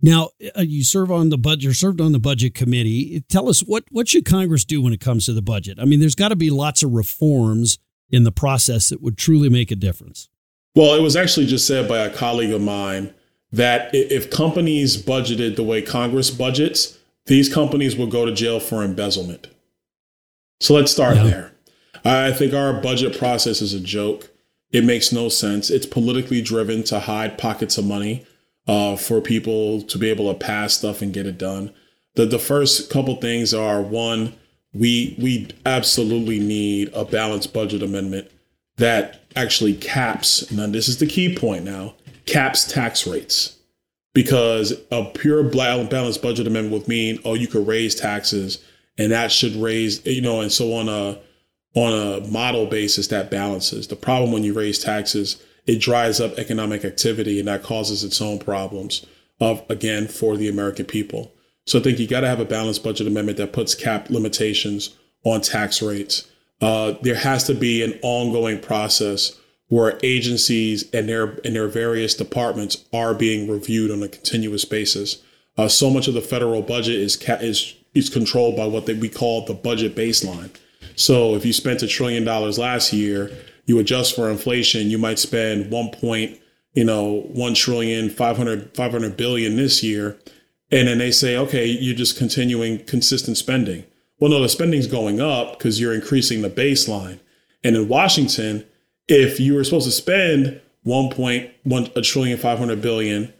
Now 0.01 0.31
uh, 0.57 0.61
you 0.61 0.83
serve 0.83 1.11
on 1.11 1.29
the 1.29 1.37
budget. 1.37 1.63
You're 1.63 1.73
served 1.75 2.01
on 2.01 2.11
the 2.11 2.19
budget 2.19 2.55
committee. 2.55 3.23
Tell 3.29 3.49
us 3.49 3.61
what 3.61 3.83
what 3.91 4.07
should 4.07 4.25
Congress 4.25 4.65
do 4.65 4.81
when 4.81 4.93
it 4.93 4.99
comes 4.99 5.27
to 5.27 5.33
the 5.33 5.43
budget? 5.43 5.77
I 5.79 5.85
mean, 5.85 5.99
there's 5.99 6.15
got 6.15 6.29
to 6.29 6.35
be 6.35 6.49
lots 6.49 6.81
of 6.81 6.91
reforms 6.91 7.77
in 8.09 8.23
the 8.23 8.31
process 8.31 8.89
that 8.89 9.01
would 9.01 9.17
truly 9.17 9.49
make 9.49 9.69
a 9.69 9.75
difference. 9.75 10.29
Well, 10.75 10.95
it 10.95 11.01
was 11.01 11.15
actually 11.15 11.45
just 11.45 11.67
said 11.67 11.87
by 11.87 11.99
a 11.99 12.13
colleague 12.13 12.53
of 12.53 12.61
mine 12.61 13.13
that 13.51 13.89
if 13.93 14.29
companies 14.29 15.01
budgeted 15.01 15.55
the 15.55 15.63
way 15.63 15.81
Congress 15.81 16.29
budgets, 16.29 16.97
these 17.27 17.53
companies 17.53 17.95
will 17.95 18.07
go 18.07 18.25
to 18.25 18.31
jail 18.31 18.59
for 18.59 18.83
embezzlement. 18.83 19.47
So 20.59 20.73
let's 20.73 20.91
start 20.91 21.17
yeah. 21.17 21.23
there. 21.23 21.51
I 22.03 22.31
think 22.31 22.53
our 22.53 22.73
budget 22.73 23.17
process 23.17 23.61
is 23.61 23.73
a 23.73 23.79
joke. 23.79 24.29
It 24.71 24.83
makes 24.83 25.11
no 25.11 25.29
sense. 25.29 25.69
It's 25.69 25.85
politically 25.85 26.41
driven 26.41 26.83
to 26.83 26.99
hide 26.99 27.37
pockets 27.37 27.77
of 27.77 27.85
money 27.85 28.25
uh, 28.67 28.95
for 28.95 29.21
people 29.21 29.81
to 29.83 29.97
be 29.97 30.09
able 30.09 30.31
to 30.33 30.37
pass 30.37 30.73
stuff 30.73 31.01
and 31.01 31.13
get 31.13 31.25
it 31.25 31.37
done. 31.37 31.73
The 32.15 32.25
the 32.25 32.39
first 32.39 32.89
couple 32.89 33.15
things 33.15 33.53
are 33.53 33.81
one, 33.81 34.33
we 34.73 35.15
we 35.19 35.49
absolutely 35.65 36.39
need 36.39 36.89
a 36.93 37.05
balanced 37.05 37.53
budget 37.53 37.81
amendment 37.81 38.29
that 38.77 39.21
actually 39.35 39.75
caps, 39.75 40.51
now 40.51 40.67
this 40.67 40.87
is 40.87 40.97
the 40.97 41.07
key 41.07 41.35
point 41.35 41.63
now, 41.63 41.93
caps 42.27 42.71
tax 42.71 43.07
rates. 43.07 43.55
Because 44.13 44.73
a 44.91 45.05
pure 45.05 45.43
balanced 45.43 46.23
budget 46.23 46.47
amendment 46.47 46.73
would 46.73 46.87
mean, 46.87 47.19
oh, 47.23 47.35
you 47.35 47.47
could 47.47 47.67
raise 47.67 47.93
taxes 47.93 48.63
and 48.97 49.11
that 49.11 49.31
should 49.31 49.55
raise, 49.55 50.03
you 50.07 50.21
know, 50.21 50.41
and 50.41 50.51
so 50.51 50.73
on 50.73 50.89
a 50.89 51.19
on 51.75 51.93
a 51.93 52.27
model 52.27 52.65
basis 52.65 53.07
that 53.07 53.29
balances. 53.29 53.87
The 53.87 53.95
problem 53.95 54.31
when 54.31 54.43
you 54.43 54.53
raise 54.53 54.79
taxes, 54.79 55.43
it 55.67 55.79
dries 55.79 56.19
up 56.19 56.39
economic 56.39 56.83
activity 56.83 57.37
and 57.37 57.47
that 57.47 57.61
causes 57.61 58.03
its 58.03 58.19
own 58.19 58.39
problems 58.39 59.05
of 59.39 59.63
again 59.69 60.07
for 60.07 60.35
the 60.35 60.49
American 60.49 60.85
people. 60.85 61.31
So 61.67 61.77
I 61.77 61.83
think 61.83 61.99
you 61.99 62.07
got 62.07 62.21
to 62.21 62.27
have 62.27 62.39
a 62.39 62.45
balanced 62.45 62.83
budget 62.83 63.05
amendment 63.05 63.37
that 63.37 63.53
puts 63.53 63.75
cap 63.75 64.09
limitations 64.09 64.95
on 65.23 65.41
tax 65.41 65.79
rates 65.81 66.27
uh, 66.61 66.93
there 67.01 67.15
has 67.15 67.43
to 67.45 67.53
be 67.53 67.83
an 67.83 67.99
ongoing 68.01 68.59
process 68.59 69.37
where 69.69 69.99
agencies 70.01 70.89
and 70.91 71.09
their 71.09 71.39
and 71.43 71.55
their 71.55 71.67
various 71.67 72.13
departments 72.13 72.85
are 72.93 73.13
being 73.13 73.49
reviewed 73.49 73.91
on 73.91 74.01
a 74.03 74.07
continuous 74.07 74.65
basis. 74.65 75.21
Uh, 75.57 75.67
so 75.67 75.89
much 75.89 76.07
of 76.07 76.13
the 76.13 76.21
federal 76.21 76.61
budget 76.61 76.95
is 76.95 77.15
ca- 77.15 77.39
is 77.41 77.75
is 77.93 78.09
controlled 78.09 78.55
by 78.55 78.65
what 78.65 78.85
they, 78.85 78.93
we 78.93 79.09
call 79.09 79.45
the 79.45 79.53
budget 79.53 79.95
baseline. 79.95 80.51
So 80.95 81.35
if 81.35 81.45
you 81.45 81.53
spent 81.53 81.83
a 81.83 81.87
trillion 81.87 82.23
dollars 82.23 82.57
last 82.57 82.93
year, 82.93 83.31
you 83.65 83.79
adjust 83.79 84.15
for 84.15 84.29
inflation, 84.29 84.89
you 84.89 84.97
might 84.97 85.19
spend 85.19 85.71
one 85.71 85.89
point, 85.89 86.39
you 86.73 86.83
know, 86.83 87.21
one 87.33 87.53
trillion, 87.53 88.09
500, 88.09 88.75
500 88.75 89.17
billion 89.17 89.57
this 89.57 89.83
year. 89.83 90.17
And 90.71 90.87
then 90.87 90.97
they 90.97 91.11
say, 91.11 91.37
okay, 91.37 91.65
you're 91.65 91.95
just 91.95 92.17
continuing 92.17 92.83
consistent 92.85 93.37
spending. 93.37 93.83
Well, 94.19 94.31
no, 94.31 94.41
the 94.41 94.49
spending's 94.49 94.87
going 94.87 95.21
up 95.21 95.57
because 95.57 95.79
you're 95.79 95.93
increasing 95.93 96.41
the 96.41 96.49
baseline. 96.49 97.19
And 97.63 97.75
in 97.75 97.87
Washington, 97.87 98.65
if 99.07 99.39
you 99.39 99.53
were 99.53 99.63
supposed 99.63 99.85
to 99.85 99.91
spend 99.91 100.59
1.1 100.85 101.95
a 101.95 102.01
trillion 102.01 102.37
500 102.37 102.81
billion, 102.81 103.33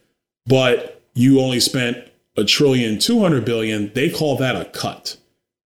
but 0.45 1.01
you 1.13 1.39
only 1.39 1.59
spent 1.59 1.97
a 2.37 2.43
trillion 2.43 2.99
200 2.99 3.43
billion, 3.43 3.91
they 3.93 4.09
call 4.09 4.37
that 4.37 4.55
a 4.55 4.65
cut. 4.65 5.17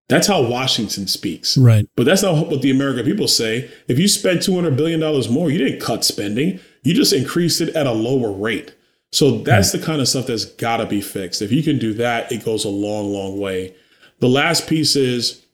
That's 0.07 0.27
how 0.27 0.41
Washington 0.41 1.07
speaks. 1.07 1.57
Right. 1.57 1.87
But 1.95 2.05
that's 2.05 2.23
not 2.23 2.47
what 2.47 2.61
the 2.61 2.71
American 2.71 3.05
people 3.05 3.27
say. 3.27 3.71
If 3.87 3.97
you 3.97 4.07
spend 4.07 4.39
$200 4.39 4.75
billion 4.75 4.99
more, 5.31 5.49
you 5.49 5.57
didn't 5.57 5.79
cut 5.79 6.03
spending, 6.03 6.59
you 6.83 6.93
just 6.93 7.13
increased 7.13 7.61
it 7.61 7.75
at 7.75 7.87
a 7.87 7.93
lower 7.93 8.31
rate. 8.31 8.75
So 9.13 9.39
that's 9.39 9.73
right. 9.73 9.79
the 9.79 9.85
kind 9.85 10.01
of 10.01 10.07
stuff 10.07 10.27
that's 10.27 10.45
got 10.45 10.77
to 10.77 10.85
be 10.85 11.01
fixed. 11.01 11.41
If 11.41 11.51
you 11.51 11.63
can 11.63 11.77
do 11.77 11.93
that, 11.95 12.31
it 12.31 12.43
goes 12.43 12.65
a 12.65 12.69
long, 12.69 13.11
long 13.11 13.39
way. 13.39 13.75
The 14.19 14.29
last 14.29 14.67
piece 14.67 14.95
is 14.95 15.45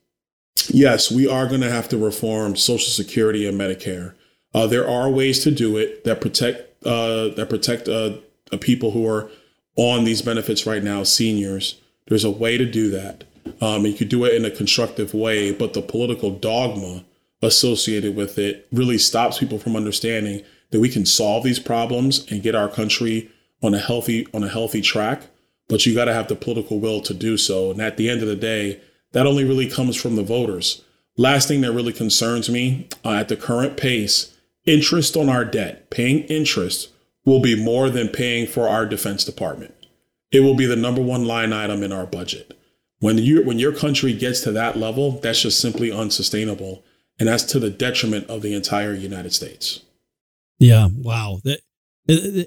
yes, 0.69 1.11
we 1.11 1.27
are 1.27 1.47
going 1.47 1.61
to 1.61 1.71
have 1.71 1.89
to 1.89 1.97
reform 1.97 2.55
Social 2.55 2.89
Security 2.89 3.47
and 3.47 3.59
Medicare. 3.59 4.13
Uh, 4.57 4.67
there 4.67 4.87
are 4.87 5.09
ways 5.09 5.43
to 5.43 5.51
do 5.51 5.77
it 5.77 6.03
that 6.03 6.21
protect 6.21 6.85
uh, 6.85 7.29
that 7.29 7.47
protect 7.49 7.87
uh, 7.87 8.11
people 8.59 8.91
who 8.91 9.07
are 9.07 9.29
on 9.75 10.03
these 10.03 10.21
benefits 10.21 10.65
right 10.65 10.83
now, 10.83 11.03
seniors. 11.03 11.79
There's 12.07 12.23
a 12.23 12.31
way 12.31 12.57
to 12.57 12.65
do 12.65 12.89
that. 12.91 13.25
Um, 13.61 13.85
you 13.85 13.93
could 13.93 14.09
do 14.09 14.25
it 14.25 14.33
in 14.33 14.45
a 14.45 14.51
constructive 14.51 15.13
way, 15.13 15.51
but 15.51 15.73
the 15.73 15.81
political 15.81 16.31
dogma 16.31 17.03
associated 17.41 18.15
with 18.15 18.37
it 18.37 18.67
really 18.71 18.97
stops 18.97 19.37
people 19.37 19.59
from 19.59 19.75
understanding 19.75 20.43
that 20.71 20.79
we 20.79 20.89
can 20.89 21.05
solve 21.05 21.43
these 21.43 21.59
problems 21.59 22.29
and 22.31 22.41
get 22.41 22.55
our 22.55 22.67
country 22.67 23.29
on 23.61 23.73
a 23.73 23.79
healthy 23.79 24.27
on 24.33 24.43
a 24.43 24.49
healthy 24.49 24.81
track 24.81 25.23
but 25.67 25.85
you 25.85 25.93
got 25.93 26.05
to 26.05 26.13
have 26.13 26.27
the 26.27 26.35
political 26.35 26.79
will 26.79 27.01
to 27.01 27.13
do 27.13 27.37
so. 27.37 27.71
And 27.71 27.81
at 27.81 27.97
the 27.97 28.09
end 28.09 28.21
of 28.21 28.27
the 28.27 28.35
day, 28.35 28.81
that 29.11 29.27
only 29.27 29.43
really 29.43 29.69
comes 29.69 29.95
from 29.95 30.15
the 30.15 30.23
voters. 30.23 30.83
Last 31.17 31.47
thing 31.47 31.61
that 31.61 31.71
really 31.71 31.93
concerns 31.93 32.49
me 32.49 32.87
uh, 33.03 33.13
at 33.13 33.27
the 33.27 33.35
current 33.35 33.77
pace, 33.77 34.36
interest 34.67 35.17
on 35.17 35.29
our 35.29 35.43
debt, 35.45 35.89
paying 35.89 36.19
interest 36.25 36.89
will 37.25 37.41
be 37.41 37.55
more 37.61 37.89
than 37.89 38.07
paying 38.07 38.45
for 38.47 38.67
our 38.69 38.85
defense 38.85 39.23
department. 39.25 39.73
it 40.31 40.41
will 40.41 40.55
be 40.55 40.65
the 40.65 40.75
number 40.75 41.01
one 41.01 41.25
line 41.25 41.53
item 41.53 41.83
in 41.83 41.91
our 41.91 42.05
budget. 42.05 42.53
When 42.99 43.17
you 43.17 43.43
when 43.43 43.59
your 43.59 43.73
country 43.73 44.13
gets 44.13 44.41
to 44.41 44.51
that 44.53 44.75
level, 44.75 45.11
that's 45.21 45.41
just 45.41 45.59
simply 45.59 45.91
unsustainable, 45.91 46.83
and 47.19 47.29
that's 47.29 47.43
to 47.43 47.59
the 47.59 47.69
detriment 47.69 48.27
of 48.29 48.41
the 48.41 48.53
entire 48.53 48.93
United 48.93 49.33
States. 49.33 49.81
Yeah, 50.59 50.87
wow. 50.95 51.39
That 51.43 51.59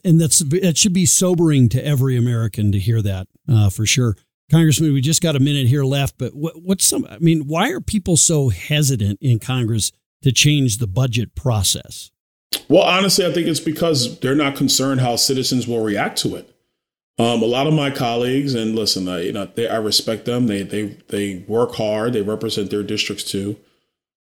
and 0.05 0.21
that's 0.21 0.41
that 0.41 0.77
should 0.77 0.93
be 0.93 1.07
sobering 1.07 1.69
to 1.71 1.85
every 1.85 2.17
American 2.17 2.73
to 2.73 2.79
hear 2.79 3.01
that 3.03 3.29
uh, 3.49 3.71
for 3.71 3.87
sure. 3.87 4.17
Congressman, 4.51 4.93
we 4.93 5.01
just 5.01 5.23
got 5.23 5.37
a 5.37 5.41
minute 5.41 5.69
here 5.69 5.85
left, 5.85 6.19
but 6.19 6.35
what, 6.35 6.61
what's 6.61 6.85
some? 6.85 7.07
I 7.09 7.19
mean, 7.19 7.43
why 7.47 7.71
are 7.71 7.81
people 7.81 8.17
so 8.17 8.49
hesitant 8.49 9.19
in 9.23 9.39
Congress 9.39 9.93
to 10.23 10.33
change 10.33 10.79
the 10.79 10.87
budget 10.87 11.35
process? 11.35 12.11
Well, 12.69 12.83
honestly, 12.83 13.25
I 13.27 13.33
think 13.33 13.47
it's 13.47 13.61
because 13.61 14.19
they're 14.21 14.35
not 14.35 14.57
concerned 14.57 15.01
how 15.01 15.17
citizens 15.17 15.67
will 15.67 15.83
react 15.83 16.19
to 16.19 16.37
it. 16.37 16.55
Um, 17.19 17.43
a 17.43 17.47
lot 17.47 17.67
of 17.67 17.75
my 17.75 17.91
colleagues, 17.91 18.55
and 18.55 18.75
listen, 18.75 19.09
I, 19.09 19.23
you 19.23 19.33
know, 19.33 19.45
they, 19.45 19.69
I 19.69 19.77
respect 19.77 20.25
them. 20.25 20.47
They 20.47 20.63
they 20.63 20.97
they 21.09 21.45
work 21.47 21.75
hard. 21.75 22.15
They 22.15 22.23
represent 22.23 22.71
their 22.71 22.83
districts 22.83 23.25
too, 23.25 23.57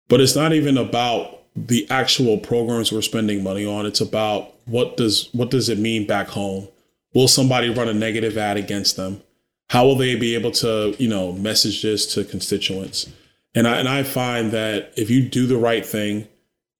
but 0.07 0.21
it's 0.21 0.35
not 0.35 0.53
even 0.53 0.77
about 0.77 1.41
the 1.55 1.85
actual 1.89 2.37
programs 2.37 2.91
we're 2.91 3.01
spending 3.01 3.43
money 3.43 3.65
on. 3.65 3.85
It's 3.85 4.01
about 4.01 4.53
what 4.65 4.97
does 4.97 5.29
what 5.33 5.51
does 5.51 5.67
it 5.67 5.77
mean 5.77 6.07
back 6.07 6.29
home? 6.29 6.69
Will 7.13 7.27
somebody 7.27 7.69
run 7.69 7.89
a 7.89 7.93
negative 7.93 8.37
ad 8.37 8.57
against 8.57 8.95
them? 8.95 9.21
How 9.69 9.85
will 9.85 9.95
they 9.95 10.15
be 10.15 10.35
able 10.35 10.51
to, 10.51 10.95
you 10.99 11.09
know, 11.09 11.31
message 11.31 11.81
this 11.81 12.05
to 12.13 12.23
constituents? 12.23 13.09
And 13.55 13.67
I 13.67 13.77
and 13.77 13.87
I 13.87 14.03
find 14.03 14.51
that 14.51 14.91
if 14.97 15.09
you 15.09 15.21
do 15.21 15.47
the 15.47 15.57
right 15.57 15.85
thing 15.85 16.27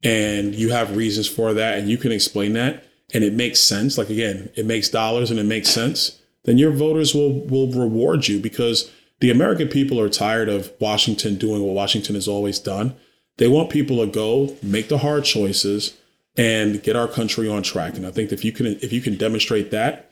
and 0.04 0.54
you 0.54 0.70
have 0.70 0.96
reasons 0.96 1.28
for 1.28 1.54
that 1.54 1.80
and 1.80 1.90
you 1.90 1.98
can 1.98 2.12
explain 2.12 2.54
that 2.54 2.84
and 3.14 3.24
it 3.24 3.34
makes 3.34 3.62
sense, 3.62 3.98
like 3.98 4.10
again, 4.10 4.50
it 4.56 4.66
makes 4.66 4.90
dollars 4.90 5.32
and 5.32 5.40
it 5.40 5.46
makes 5.46 5.70
sense, 5.70 6.22
then 6.44 6.58
your 6.58 6.72
voters 6.72 7.16
will 7.16 7.40
will 7.48 7.72
reward 7.72 8.28
you 8.28 8.40
because 8.40 8.92
the 9.22 9.32
American 9.32 9.70
people 9.70 10.00
are 10.00 10.10
tired 10.10 10.50
of 10.50 10.72
Washington 10.80 11.36
doing 11.36 11.64
what 11.64 11.74
Washington 11.74 12.16
has 12.16 12.28
always 12.28 12.60
done. 12.60 12.96
They 13.38 13.48
want 13.48 13.70
people 13.70 14.06
to 14.06 14.12
go 14.12 14.56
make 14.62 14.90
the 14.90 15.00
hard 15.00 15.24
choices 15.24 15.98
and 16.38 16.84
get 16.84 16.98
our 16.98 17.08
country 17.08 17.50
on 17.50 17.64
track. 17.64 17.96
And 17.96 18.06
I 18.06 18.12
think 18.12 18.34
if 18.34 18.44
you 18.44 18.52
can 18.52 18.68
if 18.68 18.92
you 18.92 19.00
can 19.00 19.16
demonstrate 19.16 19.72
that, 19.72 20.12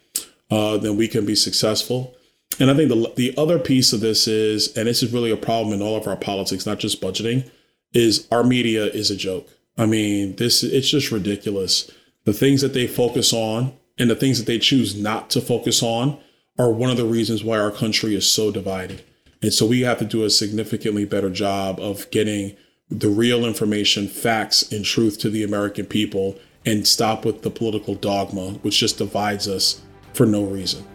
uh, 0.49 0.77
then 0.77 0.95
we 0.95 1.09
can 1.09 1.25
be 1.25 1.35
successful. 1.35 2.15
And 2.59 2.69
I 2.69 2.75
think 2.75 2.89
the 2.89 3.13
the 3.15 3.33
other 3.37 3.59
piece 3.59 3.93
of 3.93 3.99
this 3.99 4.27
is, 4.27 4.75
and 4.77 4.87
this 4.87 5.03
is 5.03 5.13
really 5.13 5.31
a 5.31 5.37
problem 5.37 5.73
in 5.73 5.81
all 5.81 5.95
of 5.95 6.07
our 6.07 6.15
politics, 6.15 6.65
not 6.65 6.79
just 6.79 7.01
budgeting, 7.01 7.49
is 7.93 8.27
our 8.31 8.43
media 8.43 8.85
is 8.85 9.09
a 9.11 9.15
joke. 9.15 9.47
I 9.77 9.85
mean, 9.85 10.35
this 10.35 10.63
it's 10.63 10.89
just 10.89 11.11
ridiculous. 11.11 11.89
The 12.25 12.33
things 12.33 12.61
that 12.61 12.73
they 12.73 12.87
focus 12.87 13.33
on 13.33 13.73
and 13.97 14.09
the 14.09 14.15
things 14.15 14.37
that 14.39 14.45
they 14.45 14.59
choose 14.59 14.95
not 14.95 15.29
to 15.31 15.41
focus 15.41 15.83
on 15.83 16.19
are 16.57 16.71
one 16.71 16.89
of 16.89 16.97
the 16.97 17.05
reasons 17.05 17.43
why 17.43 17.59
our 17.59 17.71
country 17.71 18.15
is 18.15 18.31
so 18.31 18.51
divided. 18.51 19.03
And 19.41 19.53
so 19.53 19.65
we 19.65 19.81
have 19.81 19.99
to 19.99 20.05
do 20.05 20.23
a 20.23 20.29
significantly 20.29 21.05
better 21.05 21.29
job 21.29 21.79
of 21.79 22.09
getting 22.11 22.55
the 22.89 23.09
real 23.09 23.45
information, 23.45 24.07
facts, 24.07 24.71
and 24.71 24.85
truth 24.85 25.19
to 25.19 25.29
the 25.29 25.43
American 25.43 25.85
people 25.85 26.37
and 26.65 26.87
stop 26.87 27.25
with 27.25 27.41
the 27.41 27.49
political 27.49 27.95
dogma, 27.95 28.51
which 28.61 28.79
just 28.79 28.99
divides 28.99 29.47
us 29.47 29.81
for 30.13 30.25
no 30.25 30.45
reason. 30.45 30.85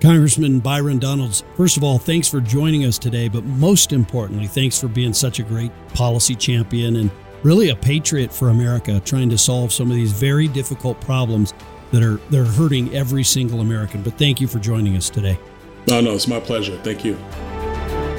Congressman 0.00 0.60
Byron 0.60 1.00
Donalds, 1.00 1.42
first 1.56 1.76
of 1.76 1.82
all, 1.82 1.98
thanks 1.98 2.28
for 2.28 2.40
joining 2.40 2.84
us 2.84 2.98
today, 2.98 3.28
but 3.28 3.44
most 3.44 3.92
importantly, 3.92 4.46
thanks 4.46 4.80
for 4.80 4.86
being 4.86 5.12
such 5.12 5.40
a 5.40 5.42
great 5.42 5.72
policy 5.92 6.36
champion 6.36 6.96
and 6.96 7.10
really 7.42 7.70
a 7.70 7.76
patriot 7.76 8.32
for 8.32 8.50
America, 8.50 9.00
trying 9.04 9.28
to 9.30 9.38
solve 9.38 9.72
some 9.72 9.90
of 9.90 9.96
these 9.96 10.12
very 10.12 10.46
difficult 10.46 11.00
problems 11.00 11.52
that 11.90 12.02
are 12.02 12.18
that 12.30 12.40
are 12.40 12.44
hurting 12.44 12.94
every 12.94 13.24
single 13.24 13.60
American. 13.60 14.02
But 14.02 14.18
thank 14.18 14.40
you 14.40 14.46
for 14.46 14.58
joining 14.58 14.96
us 14.96 15.10
today. 15.10 15.38
No, 15.88 16.00
no, 16.00 16.12
it's 16.12 16.28
my 16.28 16.38
pleasure. 16.38 16.78
Thank 16.82 17.04
you. 17.04 17.16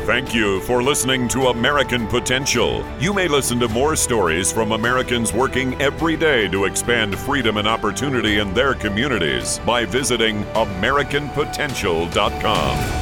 Thank 0.09 0.33
you 0.33 0.59
for 0.61 0.81
listening 0.81 1.27
to 1.27 1.49
American 1.49 2.07
Potential. 2.07 2.83
You 2.99 3.13
may 3.13 3.27
listen 3.27 3.59
to 3.59 3.67
more 3.67 3.95
stories 3.95 4.51
from 4.51 4.71
Americans 4.71 5.31
working 5.31 5.79
every 5.79 6.17
day 6.17 6.47
to 6.47 6.65
expand 6.65 7.15
freedom 7.15 7.57
and 7.57 7.67
opportunity 7.67 8.39
in 8.39 8.51
their 8.55 8.73
communities 8.73 9.59
by 9.67 9.85
visiting 9.85 10.45
AmericanPotential.com. 10.55 12.98